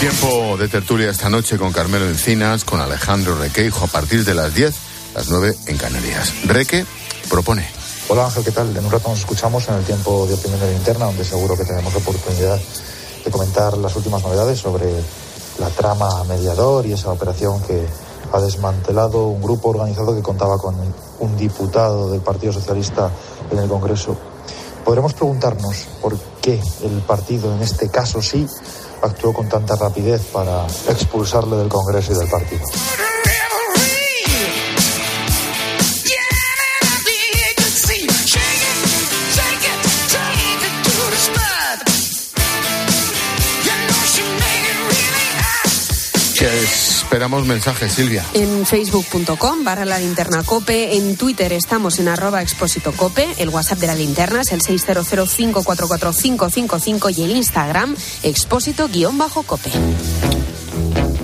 [0.00, 4.54] Tiempo de tertulia esta noche con Carmelo Encinas, con Alejandro Requeijo a partir de las
[4.54, 4.74] 10,
[5.14, 6.32] las 9 en Canarias.
[6.44, 6.84] Reque
[7.30, 7.66] propone.
[8.08, 8.76] Hola Ángel, ¿qué tal?
[8.76, 11.56] En un rato nos escuchamos en el tiempo de opinión de la interna, donde seguro
[11.56, 12.60] que tenemos oportunidad
[13.24, 14.86] de comentar las últimas novedades sobre
[15.58, 17.86] la trama mediador y esa operación que
[18.32, 20.74] ha desmantelado un grupo organizado que contaba con
[21.20, 23.10] un diputado del Partido Socialista
[23.50, 24.16] en el Congreso.
[24.84, 28.46] Podremos preguntarnos por qué el partido, en este caso sí,
[29.02, 32.64] actuó con tanta rapidez para expulsarle del Congreso y del partido.
[47.14, 48.26] Esperamos mensajes, Silvia.
[48.34, 53.78] En facebook.com barra la linterna cope, en Twitter estamos en arroba expósito cope, el WhatsApp
[53.78, 59.70] de la linterna es el 600544555 y el Instagram expósito guion bajo cope.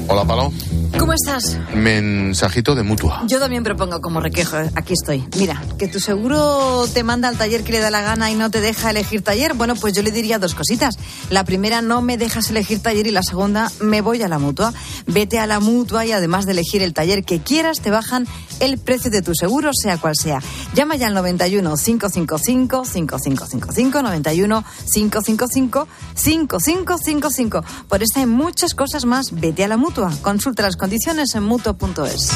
[0.07, 0.53] Hola, Palo.
[1.01, 1.59] ¿Cómo estás?
[1.75, 3.23] Mensajito de mutua.
[3.27, 4.59] Yo también propongo como requejo.
[4.75, 5.27] Aquí estoy.
[5.39, 8.51] Mira, que tu seguro te manda al taller que le da la gana y no
[8.51, 9.55] te deja elegir taller.
[9.55, 10.97] Bueno, pues yo le diría dos cositas.
[11.31, 14.75] La primera, no me dejas elegir taller y la segunda, me voy a la mutua.
[15.07, 18.27] Vete a la mutua y además de elegir el taller que quieras, te bajan
[18.61, 20.43] el precio de tu seguro, sea cual sea.
[20.75, 27.65] Llama ya al 91 555 5555 91 555 5555.
[27.89, 30.13] Por esta y muchas cosas más, vete a la mutua.
[30.21, 30.90] Consulta las condiciones
[31.35, 32.31] en mutuo.es.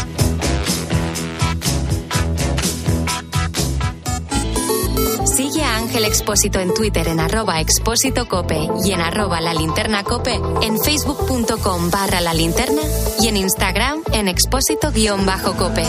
[5.34, 10.04] Sigue a Ángel Expósito en Twitter en arroba expósito cope y en arroba la linterna
[10.04, 12.82] cope, en facebook.com barra la linterna
[13.18, 15.84] y en Instagram en expósito guion bajo cope.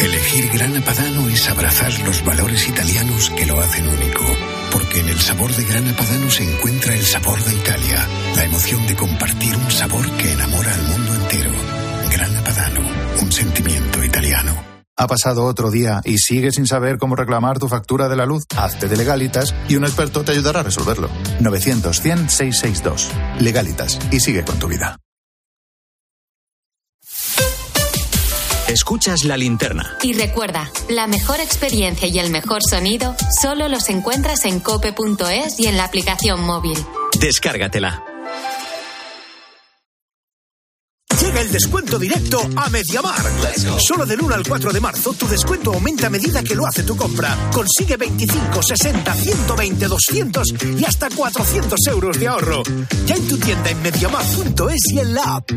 [0.00, 4.55] Elegir Grana Padano es abrazar los valores italianos que lo hacen único.
[4.76, 8.86] Porque en el sabor de Grana Padano se encuentra el sabor de Italia, la emoción
[8.86, 11.50] de compartir un sabor que enamora al mundo entero.
[12.12, 12.80] Grana Padano,
[13.22, 14.52] un sentimiento italiano.
[14.98, 18.44] Ha pasado otro día y sigues sin saber cómo reclamar tu factura de la luz.
[18.54, 21.08] Hazte de legalitas y un experto te ayudará a resolverlo.
[21.40, 23.08] 900-100-662.
[23.40, 24.98] Legalitas y sigue con tu vida.
[28.68, 29.96] Escuchas la linterna.
[30.02, 35.66] Y recuerda, la mejor experiencia y el mejor sonido solo los encuentras en cope.es y
[35.66, 36.76] en la aplicación móvil.
[37.20, 38.02] Descárgatela.
[41.20, 43.16] Llega el descuento directo a Mediamar.
[43.78, 46.82] Solo del 1 al 4 de marzo tu descuento aumenta a medida que lo hace
[46.82, 47.36] tu compra.
[47.52, 50.46] Consigue 25, 60, 120, 200
[50.78, 52.62] y hasta 400 euros de ahorro.
[53.06, 55.50] Ya en tu tienda en mediamar.es y en la app.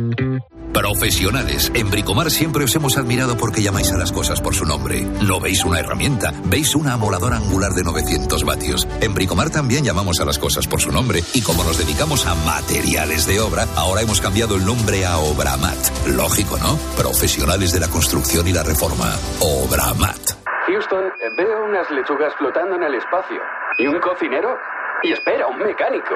[0.73, 1.71] Profesionales.
[1.73, 5.01] En Bricomar siempre os hemos admirado porque llamáis a las cosas por su nombre.
[5.21, 8.87] No veis una herramienta, veis una amoladora angular de 900 vatios.
[9.01, 12.35] En Bricomar también llamamos a las cosas por su nombre y como nos dedicamos a
[12.35, 16.07] materiales de obra, ahora hemos cambiado el nombre a Obramat.
[16.07, 16.77] Lógico, ¿no?
[16.95, 19.15] Profesionales de la construcción y la reforma.
[19.39, 20.39] Obramat.
[20.67, 21.05] Houston,
[21.35, 23.41] veo unas lechugas flotando en el espacio.
[23.77, 24.55] ¿Y un cocinero?
[25.01, 26.15] Y espera, un mecánico.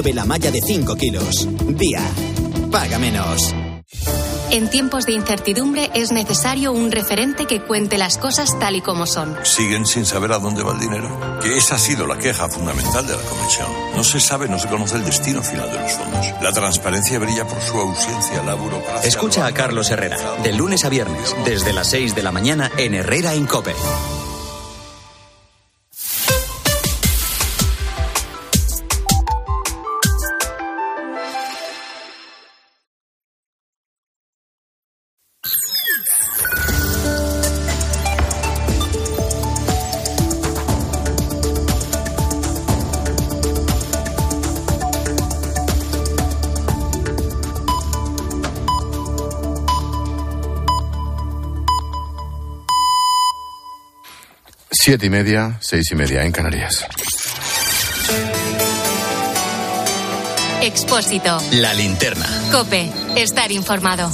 [0.00, 1.46] la malla de 5 kilos.
[1.76, 2.00] Día.
[2.70, 3.54] Paga menos.
[4.50, 9.06] En tiempos de incertidumbre es necesario un referente que cuente las cosas tal y como
[9.06, 9.36] son.
[9.44, 11.40] Siguen sin saber a dónde va el dinero.
[11.42, 13.68] Que esa ha sido la queja fundamental de la Comisión.
[13.94, 16.26] No se sabe, no se conoce el destino final de los fondos.
[16.40, 19.08] La transparencia brilla por su ausencia, la burocracia.
[19.08, 22.94] Escucha a Carlos Herrera, de lunes a viernes, desde las 6 de la mañana en
[22.94, 23.74] Herrera en Cope.
[54.92, 56.84] Siete y media, seis y media en Canarias.
[60.60, 61.38] Expósito.
[61.52, 62.26] La linterna.
[62.52, 62.92] Cope.
[63.16, 64.12] Estar informado.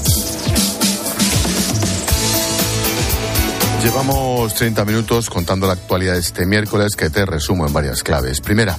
[3.83, 8.41] Llevamos 30 minutos contando la actualidad de este miércoles que te resumo en varias claves.
[8.41, 8.79] Primera,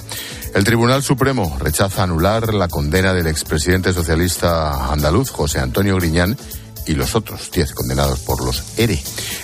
[0.54, 6.34] el Tribunal Supremo rechaza anular la condena del expresidente socialista andaluz José Antonio Griñán
[6.86, 8.98] y los otros 10 condenados por los ERE.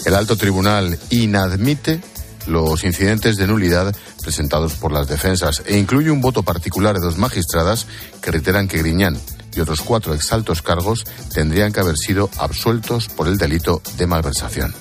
[0.07, 2.01] El alto tribunal inadmite
[2.46, 7.18] los incidentes de nulidad presentados por las defensas e incluye un voto particular de dos
[7.18, 7.87] magistradas
[8.22, 9.18] que reiteran que Griñán
[9.54, 14.74] y otros cuatro exaltos cargos tendrían que haber sido absueltos por el delito de malversación.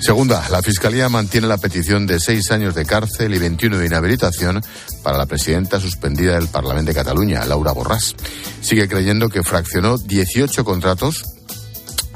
[0.00, 4.62] Segunda, la Fiscalía mantiene la petición de seis años de cárcel y 21 de inhabilitación
[5.02, 8.14] para la presidenta suspendida del Parlamento de Cataluña, Laura Borràs.
[8.60, 11.24] Sigue creyendo que fraccionó 18 contratos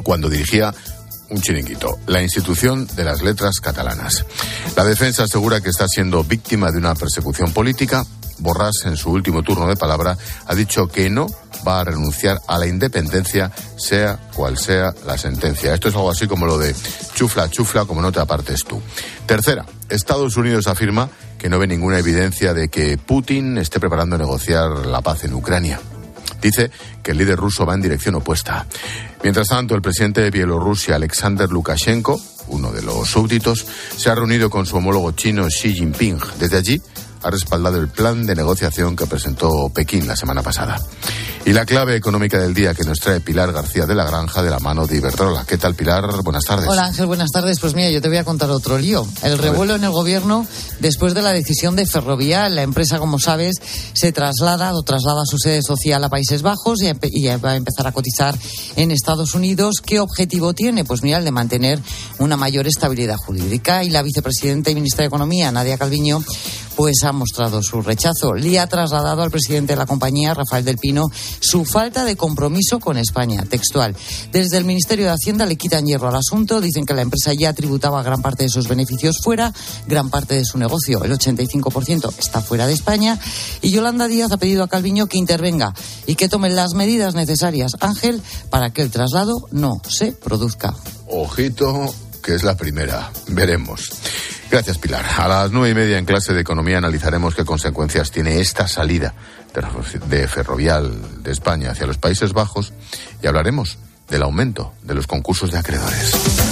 [0.05, 0.73] cuando dirigía
[1.33, 4.25] un chiringuito, la institución de las letras catalanas.
[4.77, 8.05] La defensa asegura que está siendo víctima de una persecución política.
[8.39, 10.17] Borràs, en su último turno de palabra,
[10.47, 11.27] ha dicho que no
[11.67, 15.73] va a renunciar a la independencia, sea cual sea la sentencia.
[15.75, 16.75] Esto es algo así como lo de
[17.15, 18.81] chufla, chufla, como no te apartes tú.
[19.27, 24.87] Tercera, Estados Unidos afirma que no ve ninguna evidencia de que Putin esté preparando negociar
[24.87, 25.81] la paz en Ucrania.
[26.43, 28.67] Dice que el líder ruso va en dirección opuesta.
[29.23, 33.65] Mientras tanto, el presidente de Bielorrusia, Alexander Lukashenko, uno de los súbditos,
[33.97, 36.19] se ha reunido con su homólogo chino Xi Jinping.
[36.41, 36.83] Desde allí
[37.23, 40.81] ha respaldado el plan de negociación que presentó Pekín la semana pasada.
[41.45, 44.51] Y la clave económica del día que nos trae Pilar García de la Granja de
[44.51, 45.45] la mano de Iberdrola.
[45.45, 46.05] ¿Qué tal, Pilar?
[46.23, 46.69] Buenas tardes.
[46.69, 47.59] Hola, Ángel, buenas tardes.
[47.59, 49.05] Pues mira, yo te voy a contar otro lío.
[49.25, 50.47] El revuelo en el gobierno
[50.79, 52.55] después de la decisión de Ferrovial.
[52.55, 53.57] La empresa, como sabes,
[53.93, 57.89] se traslada o traslada su sede social a Países Bajos y, y va a empezar
[57.89, 58.39] a cotizar
[58.77, 59.77] en Estados Unidos.
[59.85, 60.85] ¿Qué objetivo tiene?
[60.85, 61.81] Pues mira, el de mantener
[62.19, 63.83] una mayor estabilidad jurídica.
[63.83, 66.23] Y la vicepresidenta y ministra de Economía, Nadia Calviño,
[66.77, 68.35] pues ha mostrado su rechazo.
[68.35, 72.81] Le ha trasladado al presidente de la compañía, Rafael del Pino, su falta de compromiso
[72.81, 73.45] con España.
[73.49, 73.97] Textual.
[74.33, 76.61] Desde el Ministerio de Hacienda le quitan hierro al asunto.
[76.61, 79.53] Dicen que la empresa ya tributaba gran parte de sus beneficios fuera,
[79.87, 83.19] gran parte de su negocio, el 85% está fuera de España.
[83.61, 85.75] Y Yolanda Díaz ha pedido a Calviño que intervenga
[86.07, 90.75] y que tomen las medidas necesarias, Ángel, para que el traslado no se produzca.
[91.09, 93.11] Ojito, que es la primera.
[93.29, 93.91] Veremos.
[94.53, 95.07] Gracias, Pilar.
[95.17, 99.15] A las nueve y media en clase de economía analizaremos qué consecuencias tiene esta salida
[100.11, 102.75] de Ferrovial de España hacia los Países Bajos
[103.23, 103.79] y hablaremos
[104.11, 106.52] del aumento de los concursos de acreedores.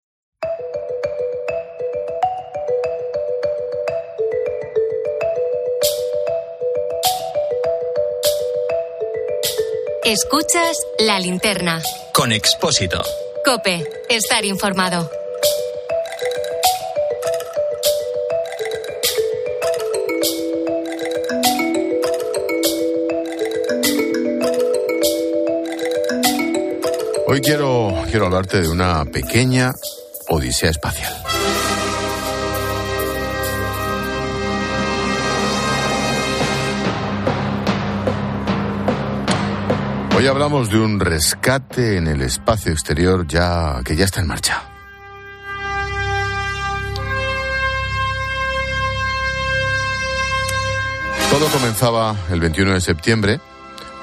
[10.11, 11.81] Escuchas la linterna.
[12.13, 13.01] Con Expósito.
[13.45, 15.09] Cope, estar informado.
[27.27, 29.71] Hoy quiero, quiero hablarte de una pequeña
[30.27, 31.30] odisea espacial.
[40.31, 44.63] Hablamos de un rescate en el espacio exterior ya que ya está en marcha.
[51.29, 53.41] Todo comenzaba el 21 de septiembre.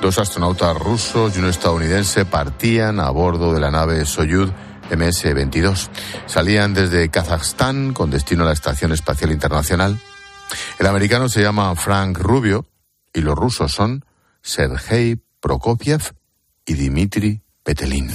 [0.03, 4.51] Dos astronautas rusos y un estadounidense partían a bordo de la nave Soyuz
[4.91, 5.89] MS-22.
[6.27, 9.99] Salían desde Kazajstán con destino a la Estación Espacial Internacional.
[10.79, 12.67] El americano se llama Frank Rubio
[13.15, 14.05] y los rusos son
[14.43, 16.18] Sergei Prokopiev
[16.71, 18.11] y Petelin.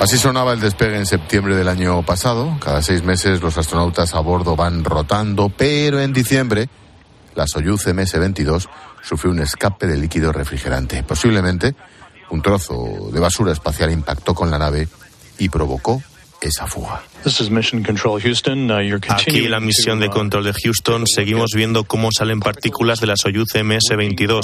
[0.00, 2.56] Así sonaba el despegue en septiembre del año pasado.
[2.60, 6.68] Cada seis meses los astronautas a bordo van rotando, pero en diciembre
[7.34, 8.68] la Soyuz MS-22
[9.02, 11.02] sufrió un escape de líquido refrigerante.
[11.02, 11.74] Posiblemente
[12.30, 14.88] un trozo de basura espacial impactó con la nave
[15.38, 16.02] y provocó
[16.48, 17.02] esa fuga.
[19.08, 23.54] Aquí la misión de control de Houston seguimos viendo cómo salen partículas de la Soyuz
[23.54, 24.42] MS-22.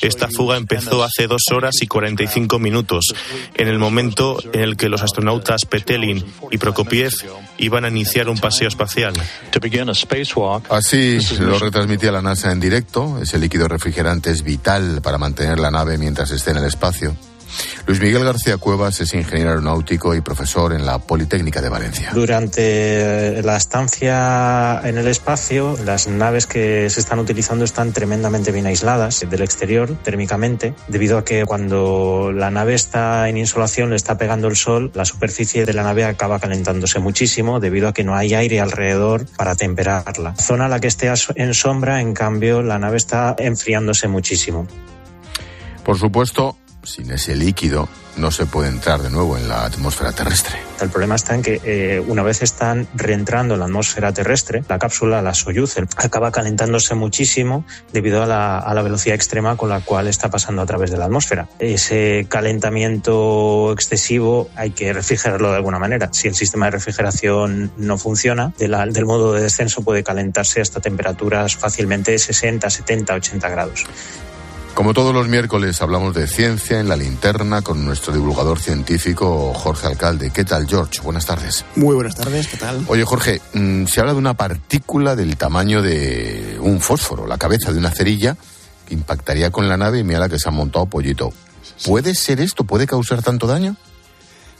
[0.00, 3.14] Esta fuga empezó hace dos horas y 45 minutos,
[3.54, 7.12] en el momento en el que los astronautas Petelin y Prokopiev
[7.58, 9.12] iban a iniciar un paseo espacial.
[10.70, 13.18] Así lo retransmitía la NASA en directo.
[13.20, 17.16] Ese líquido refrigerante es vital para mantener la nave mientras esté en el espacio.
[17.86, 22.10] Luis Miguel García Cuevas es ingeniero aeronáutico y profesor en la Politécnica de Valencia.
[22.12, 28.66] Durante la estancia en el espacio, las naves que se están utilizando están tremendamente bien
[28.66, 34.18] aisladas del exterior térmicamente, debido a que cuando la nave está en insolación, le está
[34.18, 38.14] pegando el sol, la superficie de la nave acaba calentándose muchísimo debido a que no
[38.14, 40.30] hay aire alrededor para temperarla.
[40.30, 44.66] La zona a la que esté en sombra, en cambio, la nave está enfriándose muchísimo.
[45.84, 50.58] Por supuesto, sin ese líquido no se puede entrar de nuevo en la atmósfera terrestre.
[50.80, 54.78] El problema está en que eh, una vez están reentrando en la atmósfera terrestre, la
[54.78, 59.80] cápsula, la Soyuz, acaba calentándose muchísimo debido a la, a la, velocidad extrema con la
[59.80, 61.48] cual está pasando a través de la atmósfera.
[61.58, 66.08] Ese calentamiento excesivo hay que refrigerarlo de alguna manera.
[66.12, 70.80] Si el sistema de refrigeración no funciona, de del modo de descenso puede calentarse hasta
[70.80, 73.84] temperaturas fácilmente 60, 70, 80 grados.
[74.80, 79.88] Como todos los miércoles hablamos de ciencia en la linterna con nuestro divulgador científico Jorge
[79.88, 80.30] Alcalde.
[80.30, 81.02] ¿Qué tal, George?
[81.02, 81.66] Buenas tardes.
[81.76, 82.86] Muy buenas tardes, ¿qué tal?
[82.88, 87.72] Oye, Jorge, mm, se habla de una partícula del tamaño de un fósforo, la cabeza
[87.72, 88.38] de una cerilla,
[88.86, 91.30] que impactaría con la nave y mira la que se ha montado pollito.
[91.84, 92.64] ¿Puede ser esto?
[92.64, 93.76] ¿Puede causar tanto daño?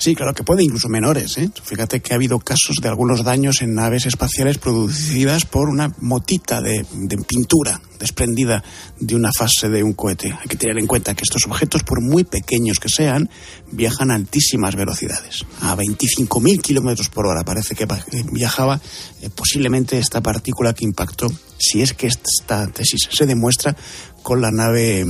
[0.00, 1.36] Sí, claro que puede, incluso menores.
[1.36, 1.50] ¿eh?
[1.62, 6.62] Fíjate que ha habido casos de algunos daños en naves espaciales producidas por una motita
[6.62, 6.86] de,
[7.28, 8.64] pintura desprendida
[8.98, 10.32] de una fase de un cohete.
[10.32, 13.28] Hay que tener en cuenta que estos objetos, por muy pequeños que sean,
[13.72, 17.44] viajan a altísimas velocidades, a 25.000 kilómetros por hora.
[17.44, 17.86] Parece que
[18.32, 18.80] viajaba
[19.20, 23.76] eh, posiblemente esta partícula que impactó, si es que esta tesis se demuestra,
[24.22, 25.04] con la nave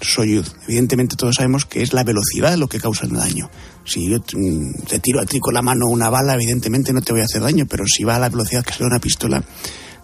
[0.00, 0.54] Soyuz.
[0.68, 3.50] Evidentemente todos sabemos que es la velocidad lo que causa el daño.
[3.86, 7.22] Si yo te tiro a ti con la mano una bala, evidentemente no te voy
[7.22, 9.42] a hacer daño, pero si va a la velocidad que da una pistola,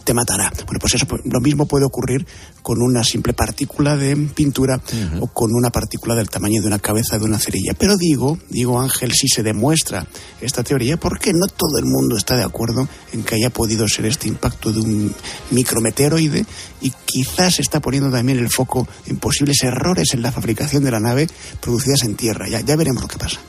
[0.02, 0.52] te matará.
[0.66, 2.26] Bueno, pues eso lo mismo puede ocurrir
[2.62, 5.22] con una simple partícula de pintura uh -huh.
[5.22, 7.74] o con una partícula del tamaño de una cabeza de una cerilla.
[7.78, 10.06] Pero digo, digo Ángel, si se demuestra
[10.40, 14.06] esta teoría, porque no todo el mundo está de acuerdo en que haya podido ser
[14.06, 15.14] este impacto de un
[15.50, 16.44] micrometeoroide
[16.80, 21.00] y quizás está poniendo también el foco en posibles errores en la fabricación de la
[21.00, 21.28] nave
[21.60, 22.48] producidas en tierra.
[22.48, 23.40] Ya, ya veremos lo que pasa.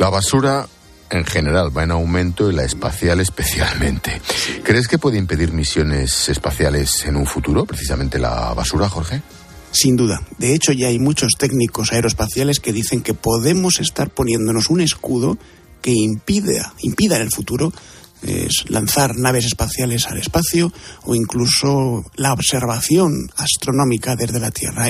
[0.00, 0.66] La basura
[1.10, 4.22] en general va en aumento y la espacial especialmente.
[4.64, 9.20] ¿Crees que puede impedir misiones espaciales en un futuro, precisamente la basura, Jorge?
[9.72, 10.22] Sin duda.
[10.38, 15.36] De hecho, ya hay muchos técnicos aeroespaciales que dicen que podemos estar poniéndonos un escudo
[15.82, 17.70] que impida, impida en el futuro
[18.22, 20.72] es lanzar naves espaciales al espacio
[21.04, 24.88] o incluso la observación astronómica desde la Tierra.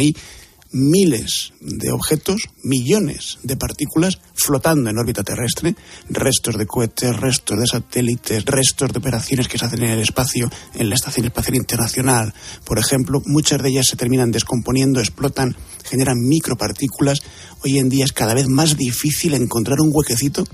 [0.73, 5.75] Miles de objetos, millones de partículas flotando en órbita terrestre,
[6.09, 10.51] restos de cohetes, restos de satélites, restos de operaciones que se hacen en el espacio,
[10.75, 16.19] en la Estación Espacial Internacional, por ejemplo, muchas de ellas se terminan descomponiendo, explotan, generan
[16.21, 17.23] micropartículas.
[17.65, 20.45] Hoy en día es cada vez más difícil encontrar un huequecito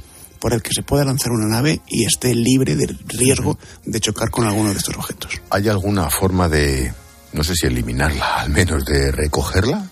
[0.41, 4.31] por el que se pueda lanzar una nave y esté libre del riesgo de chocar
[4.31, 5.41] con alguno de estos objetos.
[5.51, 6.93] ¿Hay alguna forma de,
[7.33, 9.91] no sé si eliminarla, al menos de recogerla?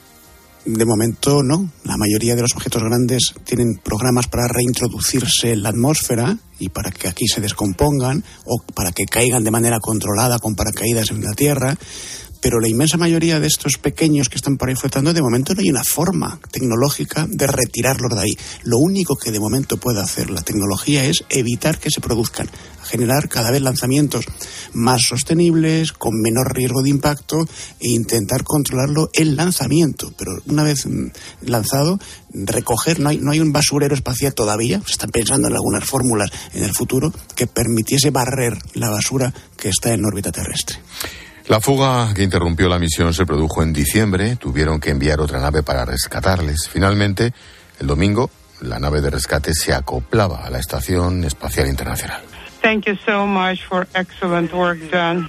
[0.65, 1.71] De momento no.
[1.85, 6.91] La mayoría de los objetos grandes tienen programas para reintroducirse en la atmósfera y para
[6.91, 11.35] que aquí se descompongan o para que caigan de manera controlada con paracaídas en la
[11.35, 11.77] Tierra.
[12.45, 15.63] Pero la inmensa mayoría de estos pequeños que están por ahí flotando, de momento no
[15.63, 18.39] hay una forma tecnológica de retirarlos de ahí.
[18.65, 22.51] Lo único que de momento puede hacer la tecnología es evitar que se produzcan,
[22.83, 24.27] generar cada vez lanzamientos
[24.75, 27.47] más sostenibles, con menor riesgo de impacto
[27.81, 30.13] e intentar controlarlo el lanzamiento.
[30.19, 30.87] Pero una vez
[31.41, 31.99] lanzado,
[32.35, 36.31] recoger, no hay, no hay un basurero espacial todavía, se están pensando en algunas fórmulas
[36.53, 40.77] en el futuro que permitiese barrer la basura que está en órbita terrestre.
[41.49, 44.37] La fuga que interrumpió la misión se produjo en diciembre.
[44.37, 46.69] Tuvieron que enviar otra nave para rescatarles.
[46.69, 47.35] Finalmente,
[47.81, 48.31] el domingo,
[48.63, 52.23] la nave de rescate se acoplaba a la Estación Espacial Internacional.
[52.63, 55.29] Thank you so much for excellent work done.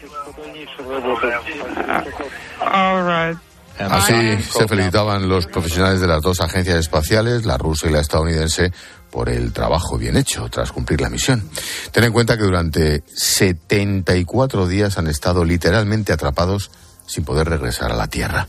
[0.79, 3.37] Uh, all right.
[3.77, 8.71] Así se felicitaban los profesionales de las dos agencias espaciales, la rusa y la estadounidense,
[9.15, 11.49] por el trabajo bien hecho tras cumplir la misión.
[11.93, 16.69] Ten en cuenta que durante 74 días han estado literalmente atrapados
[17.07, 18.45] sin poder regresar a la Tierra.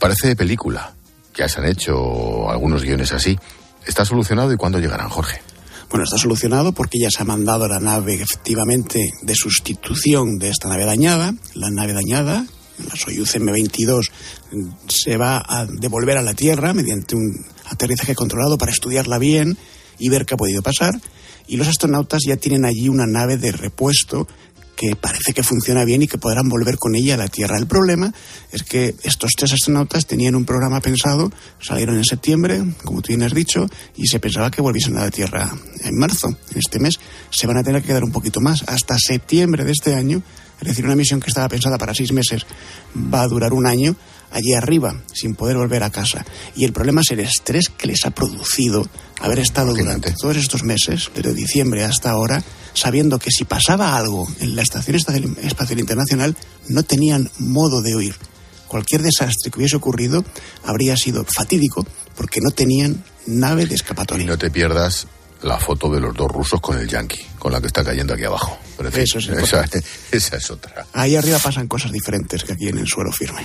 [0.00, 0.94] Parece de película.
[1.36, 3.38] Ya se han hecho algunos guiones así.
[3.86, 5.40] ¿Está solucionado y cuándo llegarán, Jorge?
[5.88, 10.68] Bueno, está solucionado porque ya se ha mandado la nave efectivamente de sustitución de esta
[10.68, 11.32] nave dañada.
[11.54, 12.44] La nave dañada,
[12.78, 14.10] la Soyuz M22,
[14.88, 19.56] se va a devolver a la Tierra mediante un aterrizaje controlado para estudiarla bien
[19.98, 21.00] y ver qué ha podido pasar.
[21.46, 24.26] Y los astronautas ya tienen allí una nave de repuesto
[24.76, 27.58] que parece que funciona bien y que podrán volver con ella a la Tierra.
[27.58, 28.12] El problema
[28.52, 33.22] es que estos tres astronautas tenían un programa pensado, salieron en septiembre, como tú bien
[33.22, 35.50] has dicho, y se pensaba que volviesen a la Tierra
[35.82, 36.28] en marzo.
[36.28, 36.98] En este mes
[37.30, 40.22] se van a tener que quedar un poquito más, hasta septiembre de este año.
[40.64, 42.46] Es decir, una misión que estaba pensada para seis meses
[42.96, 43.94] va a durar un año
[44.30, 46.24] allí arriba, sin poder volver a casa.
[46.56, 48.86] Y el problema es el estrés que les ha producido
[49.20, 52.42] haber estado durante todos estos meses, desde diciembre hasta ahora,
[52.72, 54.96] sabiendo que si pasaba algo en la Estación
[55.42, 56.36] Espacial Internacional,
[56.68, 58.16] no tenían modo de huir.
[58.66, 60.24] Cualquier desastre que hubiese ocurrido
[60.64, 61.86] habría sido fatídico,
[62.16, 64.24] porque no tenían nave de escapatoria.
[64.24, 65.06] Y no te pierdas
[65.42, 68.24] la foto de los dos rusos con el Yankee, con la que está cayendo aquí
[68.24, 68.58] abajo.
[68.76, 69.28] Pero en fin, Eso es
[70.12, 70.86] esa es otra.
[70.92, 73.44] Ahí arriba pasan cosas diferentes que aquí en el suelo firme.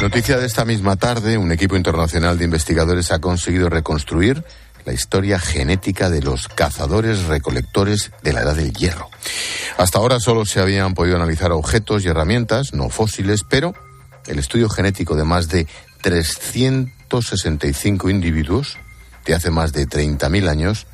[0.00, 4.44] Noticia de esta misma tarde, un equipo internacional de investigadores ha conseguido reconstruir
[4.84, 9.08] la historia genética de los cazadores recolectores de la edad del hierro.
[9.78, 13.72] Hasta ahora solo se habían podido analizar objetos y herramientas, no fósiles, pero
[14.26, 15.66] el estudio genético de más de
[16.02, 18.76] 365 individuos
[19.24, 20.86] de hace más de 30.000 años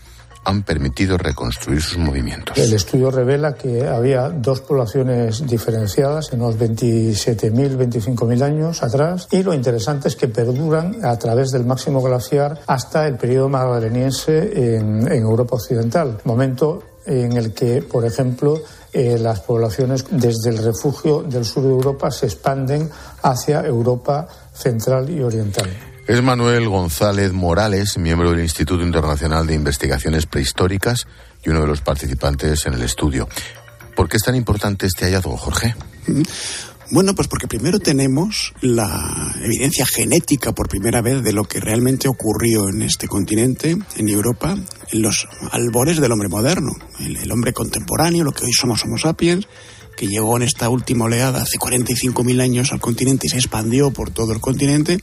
[0.44, 2.56] han permitido reconstruir sus movimientos.
[2.56, 9.42] El estudio revela que había dos poblaciones diferenciadas en unos 27.000, 25.000 años atrás y
[9.42, 15.12] lo interesante es que perduran a través del máximo glaciar hasta el periodo magdaleniense en,
[15.12, 18.60] en Europa Occidental, momento en el que, por ejemplo,
[18.92, 22.90] eh, las poblaciones desde el refugio del sur de Europa se expanden
[23.22, 25.70] hacia Europa central y oriental.
[26.06, 31.06] Es Manuel González Morales, miembro del Instituto Internacional de Investigaciones Prehistóricas
[31.44, 33.28] y uno de los participantes en el estudio.
[33.94, 35.74] ¿Por qué es tan importante este hallazgo, Jorge?
[36.92, 42.08] Bueno, pues porque primero tenemos la evidencia genética por primera vez de lo que realmente
[42.08, 44.56] ocurrió en este continente, en Europa,
[44.90, 49.46] en los albores del hombre moderno, el, hombre contemporáneo, lo que hoy somos Homo sapiens,
[49.96, 54.10] que llegó en esta última oleada hace 45.000 años al continente y se expandió por
[54.10, 54.98] todo el continente,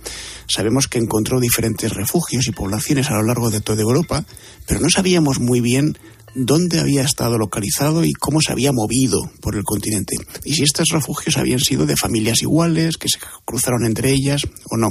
[0.45, 4.25] sabemos que encontró diferentes refugios y poblaciones a lo largo de toda Europa,
[4.65, 5.97] pero no sabíamos muy bien
[6.37, 10.15] dónde había estado localizado y cómo se había movido por el continente.
[10.43, 14.77] Y si estos refugios habían sido de familias iguales, que se cruzaron entre ellas o
[14.77, 14.89] no.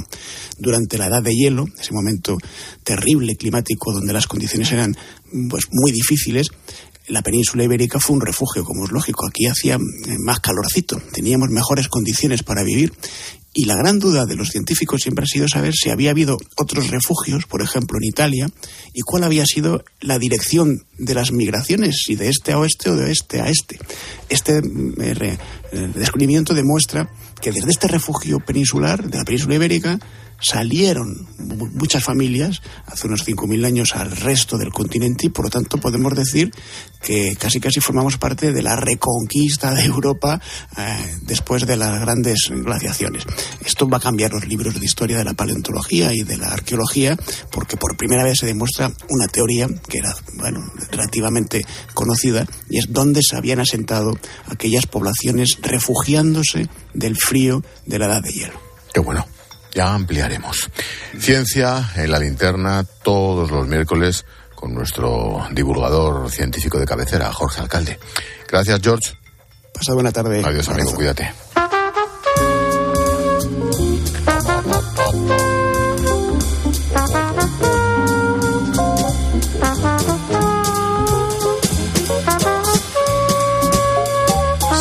[0.57, 2.37] Durante la edad de hielo, ese momento
[2.83, 4.95] terrible climático donde las condiciones eran
[5.49, 6.47] pues muy difíciles,
[7.07, 9.25] la península ibérica fue un refugio, como es lógico.
[9.27, 12.93] Aquí hacía eh, más calorcito, teníamos mejores condiciones para vivir.
[13.53, 16.91] Y la gran duda de los científicos siempre ha sido saber si había habido otros
[16.91, 18.49] refugios, por ejemplo en Italia,
[18.93, 22.95] y cuál había sido la dirección de las migraciones, si de este a oeste o
[22.95, 23.79] de oeste a este.
[24.29, 25.37] Este eh,
[25.71, 27.09] eh, descubrimiento demuestra
[27.41, 29.99] que desde este refugio peninsular, de la península ibérica,
[30.39, 35.49] salieron mu- muchas familias hace unos 5.000 años al resto del continente y por lo
[35.51, 36.51] tanto podemos decir
[37.01, 40.41] que casi casi formamos parte de la reconquista de Europa
[40.77, 43.23] eh, después de las grandes glaciaciones.
[43.65, 47.17] Esto va a cambiar los libros de historia de la paleontología y de la arqueología
[47.51, 50.59] porque por primera vez se demuestra una teoría que era bueno,
[50.91, 54.11] relativamente conocida y es dónde se habían asentado
[54.47, 58.53] aquellas poblaciones refugiándose del frío de la edad de hielo.
[58.93, 59.25] Qué bueno.
[59.77, 60.71] Ya ampliaremos.
[61.19, 64.25] Ciencia en la linterna todos los miércoles
[64.55, 67.99] con nuestro divulgador científico de cabecera, Jorge Alcalde.
[68.47, 69.15] Gracias, George.
[69.71, 70.41] Pasad buena tarde.
[70.43, 70.95] Adiós, amigo.
[70.95, 71.31] Cuídate.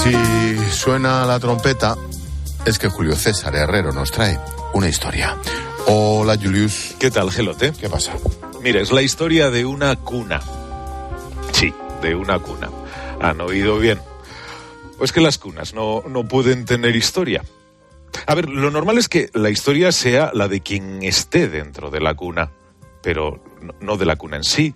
[0.03, 1.99] Si suena la trompeta,
[2.67, 4.39] es que Julio César Herrero nos trae
[4.73, 5.37] una historia.
[5.87, 6.95] Hola, Julius.
[6.99, 7.73] ¿Qué tal, Gelote?
[7.73, 8.13] ¿Qué pasa?
[8.63, 10.41] Mira, es la historia de una cuna.
[11.53, 12.69] Sí, de una cuna.
[13.21, 14.01] ¿Han oído bien?
[14.99, 17.45] Pues que las cunas no, no pueden tener historia.
[18.27, 22.01] A ver, lo normal es que la historia sea la de quien esté dentro de
[22.01, 22.51] la cuna,
[23.03, 24.75] pero no- no de la cuna en sí.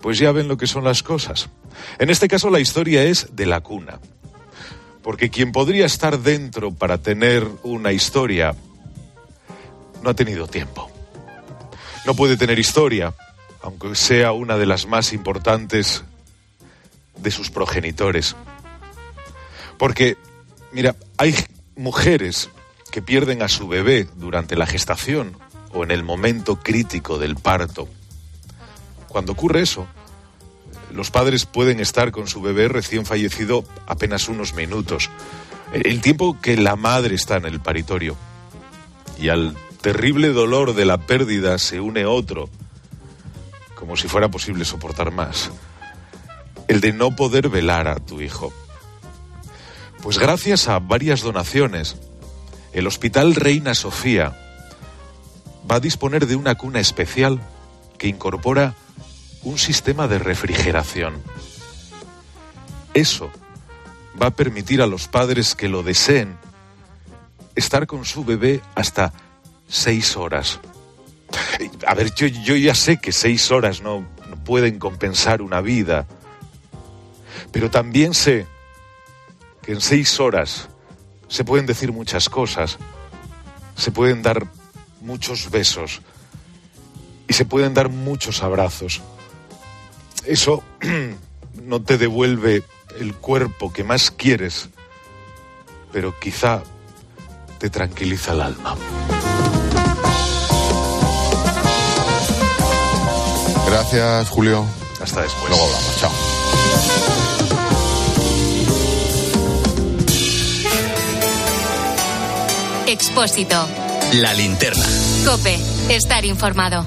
[0.00, 1.48] Pues ya ven lo que son las cosas.
[1.98, 3.98] En este caso la historia es de la cuna.
[5.04, 8.56] Porque quien podría estar dentro para tener una historia
[10.02, 10.90] no ha tenido tiempo.
[12.06, 13.14] No puede tener historia,
[13.62, 16.04] aunque sea una de las más importantes
[17.18, 18.34] de sus progenitores.
[19.78, 20.16] Porque,
[20.72, 21.34] mira, hay
[21.76, 22.48] mujeres
[22.90, 25.36] que pierden a su bebé durante la gestación
[25.74, 27.88] o en el momento crítico del parto.
[29.08, 29.86] Cuando ocurre eso,
[30.94, 35.10] los padres pueden estar con su bebé recién fallecido apenas unos minutos,
[35.72, 38.16] el tiempo que la madre está en el paritorio.
[39.18, 42.48] Y al terrible dolor de la pérdida se une otro,
[43.74, 45.50] como si fuera posible soportar más,
[46.68, 48.52] el de no poder velar a tu hijo.
[50.00, 51.96] Pues gracias a varias donaciones,
[52.72, 54.38] el Hospital Reina Sofía
[55.68, 57.40] va a disponer de una cuna especial
[57.98, 58.76] que incorpora
[59.44, 61.22] un sistema de refrigeración.
[62.94, 63.30] Eso
[64.20, 66.36] va a permitir a los padres que lo deseen
[67.54, 69.12] estar con su bebé hasta
[69.68, 70.60] seis horas.
[71.86, 74.06] A ver, yo, ya sé que seis horas no
[74.44, 76.06] pueden compensar una vida,
[77.52, 78.46] pero también sé
[79.62, 80.68] que en seis horas
[81.28, 82.78] se pueden decir muchas cosas,
[83.76, 84.46] se pueden dar
[85.00, 86.00] muchos besos
[87.26, 89.02] y se pueden dar muchos abrazos.
[90.26, 90.62] Eso
[91.62, 92.62] no te devuelve
[92.98, 94.68] el cuerpo que más quieres,
[95.92, 96.62] pero quizá
[97.58, 98.76] te tranquiliza el alma.
[103.66, 104.64] Gracias, Julio.
[105.02, 105.48] Hasta después.
[105.48, 105.96] Luego hablamos.
[106.00, 106.12] Chao.
[112.86, 113.66] Expósito.
[114.12, 114.84] La linterna.
[115.24, 115.58] Cope.
[115.88, 116.86] Estar informado.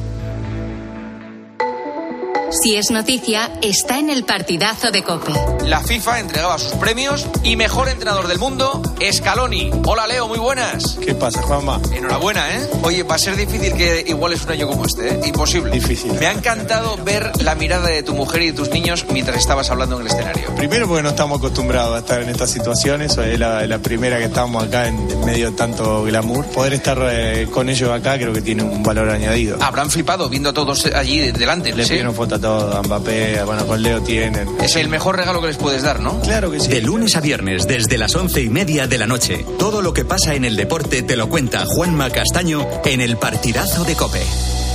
[2.50, 5.34] Si es noticia, está en el partidazo de Cope.
[5.66, 8.82] La FIFA entregaba sus premios y mejor entrenador del mundo,
[9.12, 9.70] Scaloni.
[9.86, 10.98] Hola Leo, muy buenas.
[11.04, 11.82] ¿Qué pasa, Juanma?
[11.94, 12.70] Enhorabuena, ¿eh?
[12.84, 15.20] Oye, va a ser difícil que iguales un año como este, ¿eh?
[15.26, 15.72] Imposible.
[15.72, 16.14] Difícil.
[16.14, 19.70] Me ha encantado ver la mirada de tu mujer y de tus niños mientras estabas
[19.70, 20.56] hablando en el escenario.
[20.56, 24.26] Primero porque no estamos acostumbrados a estar en estas situaciones, es la, la primera que
[24.26, 26.46] estamos acá en, en medio de tanto glamour.
[26.46, 29.58] Poder estar eh, con ellos acá creo que tiene un valor añadido.
[29.62, 31.74] Habrán flipado viendo a todos allí delante.
[31.74, 31.90] Le ¿sí?
[31.90, 32.16] pidieron
[32.46, 34.48] a Mbappé, bueno, con Leo tienen.
[34.62, 36.22] Es el mejor regalo que les puedes dar, ¿no?
[36.22, 36.68] Claro que sí.
[36.68, 40.06] De lunes a viernes, desde las once y media de la noche, todo lo que
[40.06, 44.24] pasa en el deporte te lo cuenta Juanma Castaño en el partidazo de Cope.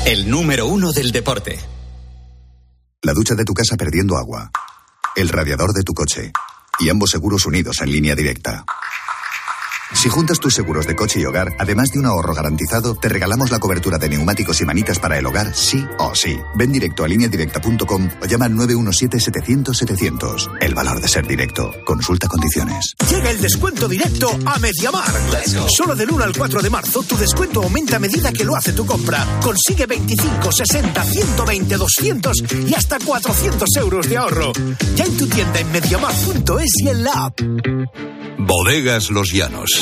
[0.07, 1.61] El número uno del deporte.
[3.03, 4.51] La ducha de tu casa perdiendo agua.
[5.17, 6.33] El radiador de tu coche.
[6.81, 8.65] Y ambos seguros unidos en línea directa.
[9.95, 13.51] Si juntas tus seguros de coche y hogar, además de un ahorro garantizado, te regalamos
[13.51, 16.39] la cobertura de neumáticos y manitas para el hogar, sí o sí.
[16.57, 20.59] Ven directo a lineadirecta.com o llama al 917-700-700.
[20.61, 21.73] El valor de ser directo.
[21.85, 22.95] Consulta condiciones.
[23.09, 25.13] Llega el descuento directo a Mediamar.
[25.69, 28.73] Solo del 1 al 4 de marzo tu descuento aumenta a medida que lo hace
[28.73, 29.27] tu compra.
[29.43, 34.53] Consigue 25, 60, 120, 200 y hasta 400 euros de ahorro.
[34.97, 37.41] Ya en tu tienda en mediamar.es y en la app.
[38.39, 39.82] Bodegas Los Llanos,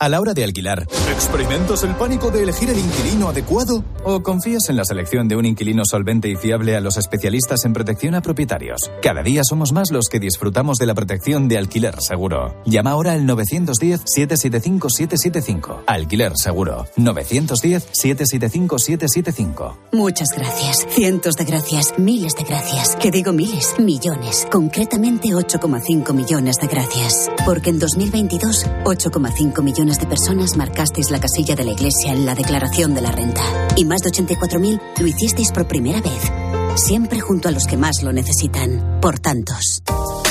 [0.00, 3.82] A la hora de alquilar, ¿experimentas el pánico de elegir el inquilino adecuado?
[4.04, 7.72] ¿O confías en la selección de un inquilino solvente y fiable a los especialistas en
[7.72, 8.92] protección a propietarios?
[9.02, 12.54] Cada día somos más los que disfrutamos de la protección de alquiler seguro.
[12.64, 15.80] Llama ahora al 910-775-775.
[15.88, 16.86] Alquiler seguro.
[16.96, 19.78] 910-775-775.
[19.90, 20.86] Muchas gracias.
[20.90, 21.94] Cientos de gracias.
[21.98, 22.94] Miles de gracias.
[22.94, 23.74] Que digo miles.
[23.80, 24.46] Millones.
[24.48, 27.32] Concretamente 8,5 millones de gracias.
[27.44, 32.34] Porque en 2022, 8,5 millones de personas marcasteis la casilla de la Iglesia en la
[32.34, 33.42] declaración de la renta.
[33.76, 36.32] Y más de 84.000 lo hicisteis por primera vez.
[36.74, 38.98] Siempre junto a los que más lo necesitan.
[39.00, 39.82] Por tantos.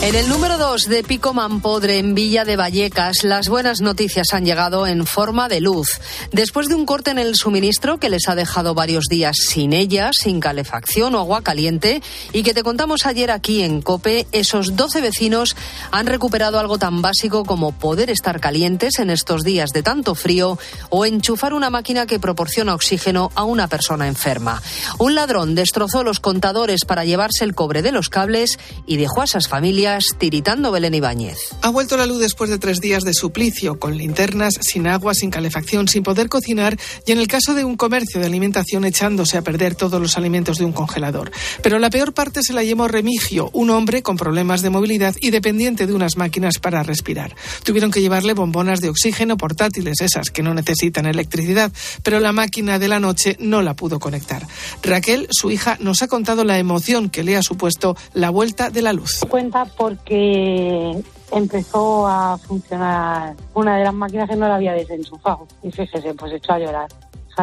[0.00, 4.44] En el número 2 de Pico Mampodre, en Villa de Vallecas, las buenas noticias han
[4.44, 6.00] llegado en forma de luz.
[6.30, 10.10] Después de un corte en el suministro que les ha dejado varios días sin ella,
[10.12, 12.00] sin calefacción o agua caliente,
[12.32, 15.56] y que te contamos ayer aquí en COPE, esos 12 vecinos
[15.90, 20.60] han recuperado algo tan básico como poder estar calientes en estos días de tanto frío
[20.90, 24.62] o enchufar una máquina que proporciona oxígeno a una persona enferma.
[25.00, 29.24] Un ladrón destrozó los contadores para llevarse el cobre de los cables y dejó a
[29.24, 29.87] esas familias
[30.18, 31.38] tiritando Belén Ibáñez.
[31.62, 35.30] Ha vuelto la luz después de tres días de suplicio, con linternas, sin agua, sin
[35.30, 36.76] calefacción, sin poder cocinar
[37.06, 40.58] y en el caso de un comercio de alimentación echándose a perder todos los alimentos
[40.58, 41.30] de un congelador.
[41.62, 45.30] Pero la peor parte se la llevó Remigio, un hombre con problemas de movilidad y
[45.30, 47.34] dependiente de unas máquinas para respirar.
[47.62, 51.72] Tuvieron que llevarle bombonas de oxígeno portátiles, esas que no necesitan electricidad,
[52.02, 54.46] pero la máquina de la noche no la pudo conectar.
[54.82, 58.82] Raquel, su hija, nos ha contado la emoción que le ha supuesto la vuelta de
[58.82, 59.20] la luz.
[59.28, 65.46] Cuenta porque empezó a funcionar una de las máquinas que no la había desenchufado.
[65.62, 66.88] Y fíjese, pues echó a llorar.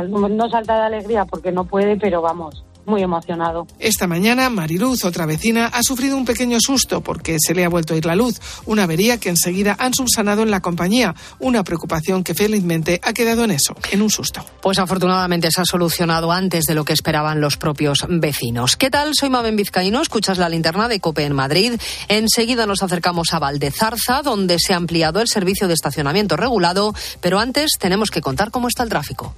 [0.09, 3.67] No salta de alegría porque no puede, pero vamos, muy emocionado.
[3.79, 7.93] Esta mañana, Mariluz, otra vecina, ha sufrido un pequeño susto porque se le ha vuelto
[7.93, 8.39] a ir la luz.
[8.65, 11.15] Una avería que enseguida han subsanado en la compañía.
[11.39, 14.45] Una preocupación que felizmente ha quedado en eso, en un susto.
[14.61, 18.75] Pues afortunadamente se ha solucionado antes de lo que esperaban los propios vecinos.
[18.75, 19.11] ¿Qué tal?
[19.13, 21.73] Soy Mabel Vizcaíno, escuchas la linterna de COPE en Madrid.
[22.07, 27.39] Enseguida nos acercamos a Valdezarza, donde se ha ampliado el servicio de estacionamiento regulado, pero
[27.39, 29.33] antes tenemos que contar cómo está el tráfico.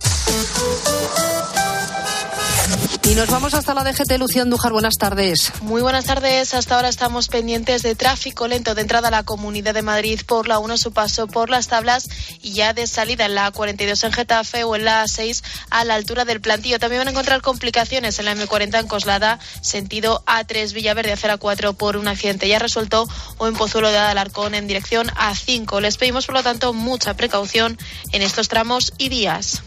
[3.09, 4.73] Y nos vamos hasta la DGT, Lucía Andújar.
[4.73, 5.53] Buenas tardes.
[5.61, 6.53] Muy buenas tardes.
[6.53, 10.49] Hasta ahora estamos pendientes de tráfico lento de entrada a la Comunidad de Madrid por
[10.49, 12.09] la 1 su paso por las tablas
[12.41, 15.95] y ya de salida en la 42 en Getafe o en la 6 a la
[15.95, 16.79] altura del plantillo.
[16.79, 21.73] También van a encontrar complicaciones en la M40 en Coslada, sentido A3 Villaverde a 4
[21.73, 25.79] por un accidente ya resuelto o en Pozuelo de Alarcón en dirección A5.
[25.79, 27.77] Les pedimos, por lo tanto, mucha precaución
[28.11, 29.61] en estos tramos y días.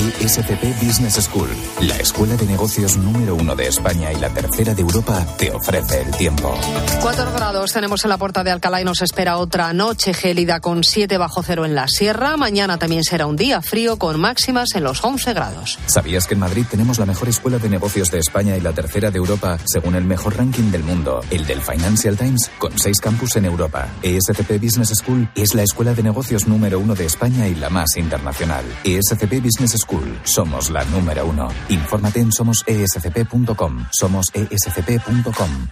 [0.00, 1.50] ESCP Business School,
[1.82, 6.00] la escuela de negocios número uno de España y la tercera de Europa, te ofrece
[6.00, 6.58] el tiempo.
[7.02, 10.84] Cuatro grados tenemos en la puerta de Alcalá y nos espera otra noche gélida con
[10.84, 12.38] siete bajo cero en la sierra.
[12.38, 15.78] Mañana también será un día frío con máximas en los 11 grados.
[15.84, 19.10] ¿Sabías que en Madrid tenemos la mejor escuela de negocios de España y la tercera
[19.10, 23.36] de Europa, según el mejor ranking del mundo, el del Financial Times, con seis campus
[23.36, 23.86] en Europa?
[24.02, 27.98] ESCP Business School es la escuela de negocios número uno de España y la más
[27.98, 28.64] internacional.
[28.84, 29.89] ESCP Business School
[30.24, 31.48] somos la número uno.
[31.68, 33.86] Infórmate en somosescp.com.
[33.90, 35.68] Somosescp.com.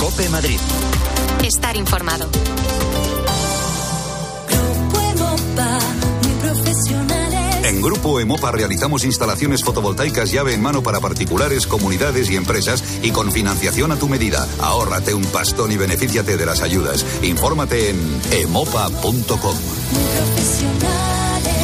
[0.00, 0.58] Cope Madrid.
[1.44, 2.28] Estar informado.
[7.64, 13.10] En Grupo Emopa realizamos instalaciones fotovoltaicas llave en mano para particulares, comunidades y empresas y
[13.10, 14.46] con financiación a tu medida.
[14.60, 17.04] Ahórrate un pastón y benefíciate de las ayudas.
[17.22, 19.56] Infórmate en emopa.com.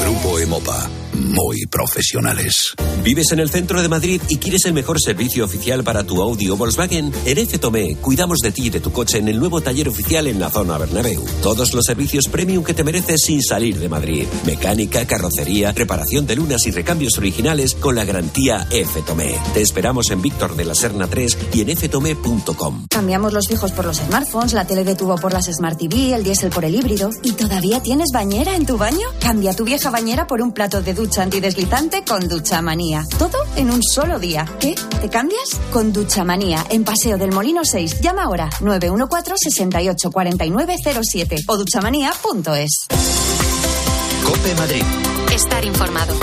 [0.01, 2.75] Grupo Emopa muy profesionales.
[3.03, 6.49] ¿Vives en el centro de Madrid y quieres el mejor servicio oficial para tu Audi
[6.51, 7.13] o Volkswagen?
[7.25, 10.27] En F Tomé cuidamos de ti y de tu coche en el nuevo taller oficial
[10.27, 11.25] en la zona Bernabéu.
[11.43, 14.27] Todos los servicios premium que te mereces sin salir de Madrid.
[14.47, 19.37] Mecánica, carrocería, reparación de lunas y recambios originales con la garantía F Tomé.
[19.55, 22.87] Te esperamos en Víctor de la Serna 3 y en ftome.com.
[22.89, 26.25] Cambiamos los fijos por los smartphones, la tele de tubo por las Smart TV, el
[26.25, 27.11] diésel por el híbrido.
[27.23, 29.07] ¿Y todavía tienes bañera en tu baño?
[29.21, 33.05] Cambia tu vieja bañera por un plato de ducha antideslizante con Duchamanía.
[33.19, 34.47] Todo en un solo día.
[34.59, 34.75] ¿Qué?
[35.01, 35.61] ¿Te cambias?
[35.73, 38.01] Con Duchamanía, en Paseo del Molino 6.
[38.01, 40.11] Llama ahora 914 68
[41.03, 42.87] 07 o duchamanía.es.
[44.25, 44.85] Cope Madrid.
[45.33, 46.15] Estar informado.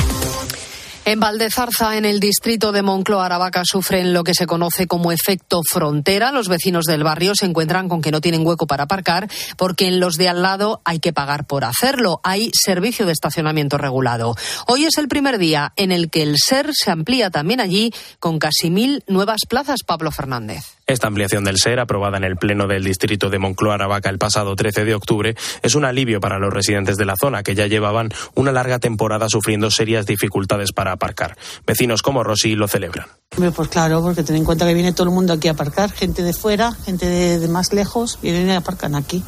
[1.09, 5.61] En Valdezarza, en el distrito de Moncloa, Aravaca, sufren lo que se conoce como efecto
[5.67, 6.31] frontera.
[6.31, 9.99] Los vecinos del barrio se encuentran con que no tienen hueco para aparcar porque en
[9.99, 12.21] los de al lado hay que pagar por hacerlo.
[12.23, 14.35] Hay servicio de estacionamiento regulado.
[14.67, 18.37] Hoy es el primer día en el que el SER se amplía también allí con
[18.37, 19.79] casi mil nuevas plazas.
[19.83, 20.78] Pablo Fernández.
[20.89, 24.55] Esta ampliación del SER, aprobada en el Pleno del Distrito de Moncloa Aravaca el pasado
[24.55, 28.09] 13 de octubre, es un alivio para los residentes de la zona que ya llevaban
[28.33, 31.37] una larga temporada sufriendo serias dificultades para aparcar.
[31.67, 33.05] Vecinos como Rosy lo celebran.
[33.29, 36.23] Pues claro, porque ten en cuenta que viene todo el mundo aquí a aparcar, gente
[36.23, 39.23] de fuera, gente de, de más lejos, vienen y aparcan aquí.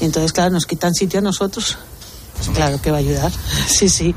[0.00, 1.76] Y entonces, claro, nos quitan sitio a nosotros.
[2.38, 3.30] Pues claro que va a ayudar.
[3.68, 4.14] Sí, sí,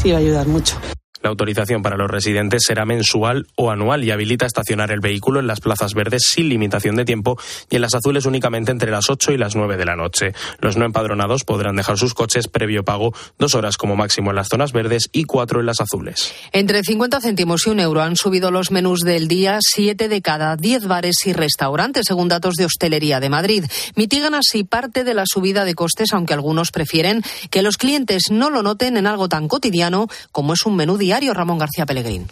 [0.00, 0.76] sí va a ayudar mucho.
[1.22, 5.46] La autorización para los residentes será mensual o anual y habilita estacionar el vehículo en
[5.46, 7.38] las plazas verdes sin limitación de tiempo
[7.70, 10.34] y en las azules únicamente entre las 8 y las 9 de la noche.
[10.60, 14.48] Los no empadronados podrán dejar sus coches previo pago dos horas como máximo en las
[14.48, 16.34] zonas verdes y cuatro en las azules.
[16.50, 20.56] Entre 50 céntimos y un euro han subido los menús del día siete de cada
[20.56, 23.64] diez bares y restaurantes, según datos de Hostelería de Madrid.
[23.94, 28.50] Mitigan así parte de la subida de costes, aunque algunos prefieren que los clientes no
[28.50, 31.11] lo noten en algo tan cotidiano como es un menú diario.
[31.34, 32.26] Ramón García Pellegrín.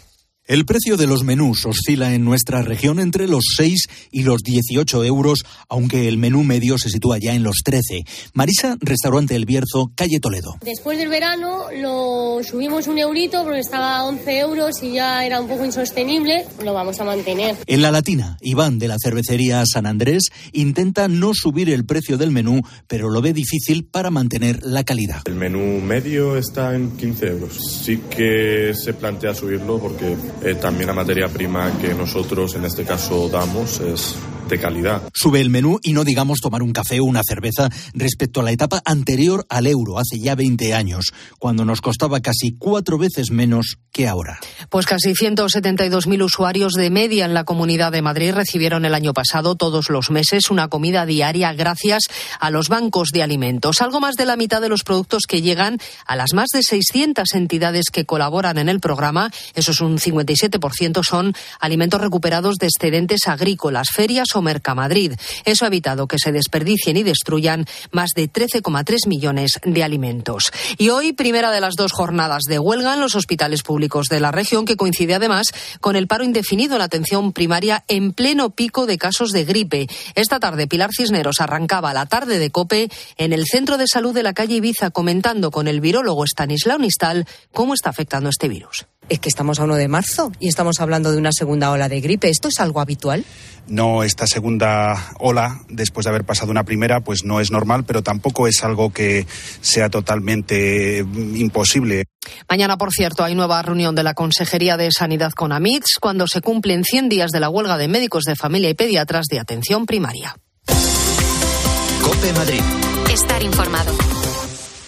[0.47, 5.05] El precio de los menús oscila en nuestra región entre los 6 y los 18
[5.05, 8.03] euros, aunque el menú medio se sitúa ya en los 13.
[8.33, 10.55] Marisa, restaurante El Bierzo, calle Toledo.
[10.65, 15.39] Después del verano lo subimos un eurito porque estaba a 11 euros y ya era
[15.39, 16.45] un poco insostenible.
[16.63, 17.55] Lo vamos a mantener.
[17.67, 20.23] En la Latina, Iván de la cervecería San Andrés
[20.53, 25.21] intenta no subir el precio del menú, pero lo ve difícil para mantener la calidad.
[25.25, 27.57] El menú medio está en 15 euros.
[27.83, 32.83] Sí que se plantea subirlo porque eh, también la materia prima que nosotros en este
[32.83, 34.15] caso damos es
[34.51, 35.01] de calidad.
[35.13, 38.51] Sube el menú y no digamos tomar un café o una cerveza respecto a la
[38.51, 43.77] etapa anterior al euro, hace ya 20 años, cuando nos costaba casi cuatro veces menos
[43.91, 44.39] que ahora.
[44.69, 49.55] Pues casi 172.000 usuarios de media en la Comunidad de Madrid recibieron el año pasado
[49.55, 52.03] todos los meses una comida diaria gracias
[52.39, 53.81] a los bancos de alimentos.
[53.81, 57.33] Algo más de la mitad de los productos que llegan a las más de 600
[57.33, 63.27] entidades que colaboran en el programa, eso es un 57%, son alimentos recuperados de excedentes
[63.27, 65.13] agrícolas, ferias o Mercamadrid.
[65.45, 70.51] Eso ha evitado que se desperdicien y destruyan más de 13,3 millones de alimentos.
[70.77, 74.31] Y hoy, primera de las dos jornadas de huelga en los hospitales públicos de la
[74.31, 75.47] región, que coincide además
[75.79, 79.87] con el paro indefinido en la atención primaria en pleno pico de casos de gripe.
[80.15, 84.23] Esta tarde, Pilar Cisneros arrancaba la tarde de COPE en el centro de salud de
[84.23, 89.19] la calle Ibiza, comentando con el virólogo Stanislao Nistal cómo está afectando este virus es
[89.19, 92.29] que estamos a 1 de marzo y estamos hablando de una segunda ola de gripe.
[92.29, 93.25] ¿Esto es algo habitual?
[93.67, 98.03] No, esta segunda ola, después de haber pasado una primera, pues no es normal, pero
[98.03, 99.27] tampoco es algo que
[99.59, 102.05] sea totalmente mm, imposible.
[102.49, 106.39] Mañana, por cierto, hay nueva reunión de la Consejería de Sanidad con AMITS cuando se
[106.39, 110.37] cumplen 100 días de la huelga de médicos de familia y pediatras de atención primaria.
[112.01, 112.61] Cope Madrid.
[113.11, 113.91] Estar informado.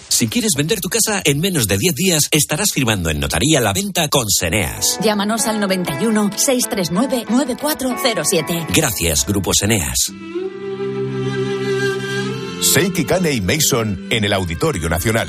[0.08, 3.72] Si quieres vender tu casa en menos de 10 días, estarás firmando en notaría la
[3.72, 4.98] venta con Seneas.
[5.02, 8.66] Llámanos al 91 639 9407.
[8.74, 10.12] Gracias, Grupo Seneas.
[12.62, 15.28] Seiki Kane y Mason en el Auditorio Nacional.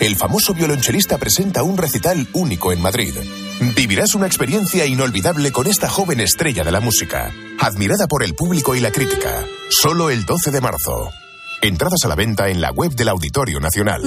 [0.00, 3.14] El famoso violonchelista presenta un recital único en Madrid.
[3.76, 8.74] Vivirás una experiencia inolvidable con esta joven estrella de la música, admirada por el público
[8.74, 9.46] y la crítica.
[9.70, 11.12] Solo el 12 de marzo.
[11.62, 14.02] Entradas a la venta en la web del Auditorio Nacional.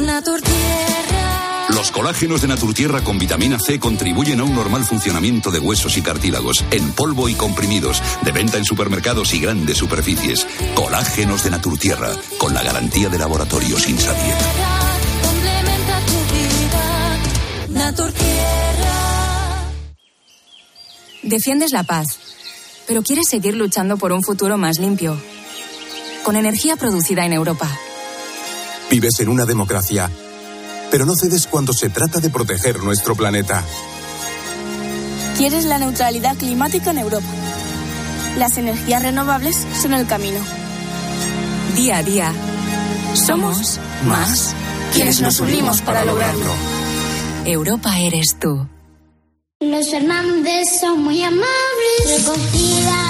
[1.70, 6.02] Los colágenos de Naturtierra con vitamina C contribuyen a un normal funcionamiento de huesos y
[6.02, 10.46] cartílagos, en polvo y comprimidos, de venta en supermercados y grandes superficies.
[10.76, 14.36] Colágenos de Naturtierra, con la garantía de laboratorios Insadiet.
[21.24, 22.08] Defiendes la paz,
[22.86, 25.18] pero quieres seguir luchando por un futuro más limpio
[26.26, 27.70] con energía producida en Europa.
[28.90, 30.10] Vives en una democracia,
[30.90, 33.64] pero no cedes cuando se trata de proteger nuestro planeta.
[35.38, 37.28] Quieres la neutralidad climática en Europa.
[38.40, 40.40] Las energías renovables son el camino.
[41.76, 42.34] Día a día,
[43.14, 44.56] somos más
[44.94, 46.52] quienes nos unimos para lograrlo.
[47.46, 48.68] Europa eres tú.
[49.60, 52.18] Los Fernández son muy amables.
[52.18, 53.05] Recogida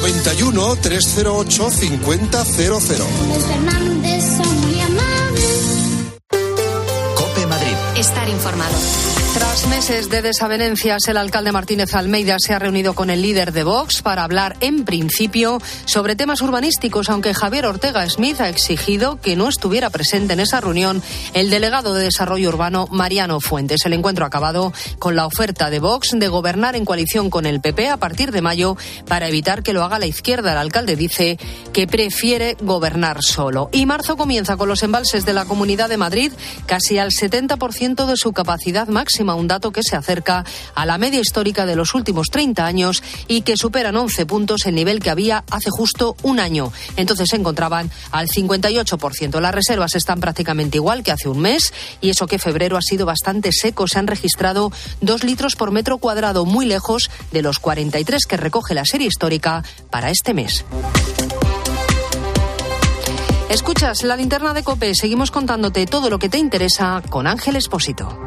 [0.00, 2.30] 91 308 5000.
[2.68, 5.44] Los Fernández son muy amables.
[7.16, 7.74] Cope Madrid.
[7.96, 8.76] Estar informado.
[9.34, 13.62] Tras meses de desavenencias, el alcalde Martínez Almeida se ha reunido con el líder de
[13.62, 19.36] Vox para hablar, en principio, sobre temas urbanísticos, aunque Javier Ortega Smith ha exigido que
[19.36, 21.02] no estuviera presente en esa reunión
[21.34, 23.84] el delegado de Desarrollo Urbano, Mariano Fuentes.
[23.84, 27.60] El encuentro ha acabado con la oferta de Vox de gobernar en coalición con el
[27.60, 28.76] PP a partir de mayo
[29.06, 30.52] para evitar que lo haga la izquierda.
[30.52, 31.38] El alcalde dice
[31.72, 33.68] que prefiere gobernar solo.
[33.72, 36.32] Y marzo comienza con los embalses de la Comunidad de Madrid
[36.66, 38.88] casi al 70% de su capacidad
[39.18, 40.44] máxima, un dato que se acerca
[40.74, 44.74] a la media histórica de los últimos 30 años y que superan 11 puntos el
[44.74, 46.72] nivel que había hace justo un año.
[46.96, 49.40] Entonces se encontraban al 58%.
[49.40, 53.06] Las reservas están prácticamente igual que hace un mes y eso que febrero ha sido
[53.06, 53.88] bastante seco.
[53.88, 58.74] Se han registrado 2 litros por metro cuadrado, muy lejos de los 43 que recoge
[58.74, 60.64] la serie histórica para este mes.
[63.48, 64.94] Escuchas la linterna de Cope.
[64.94, 68.18] Seguimos contándote todo lo que te interesa con Ángel Espósito.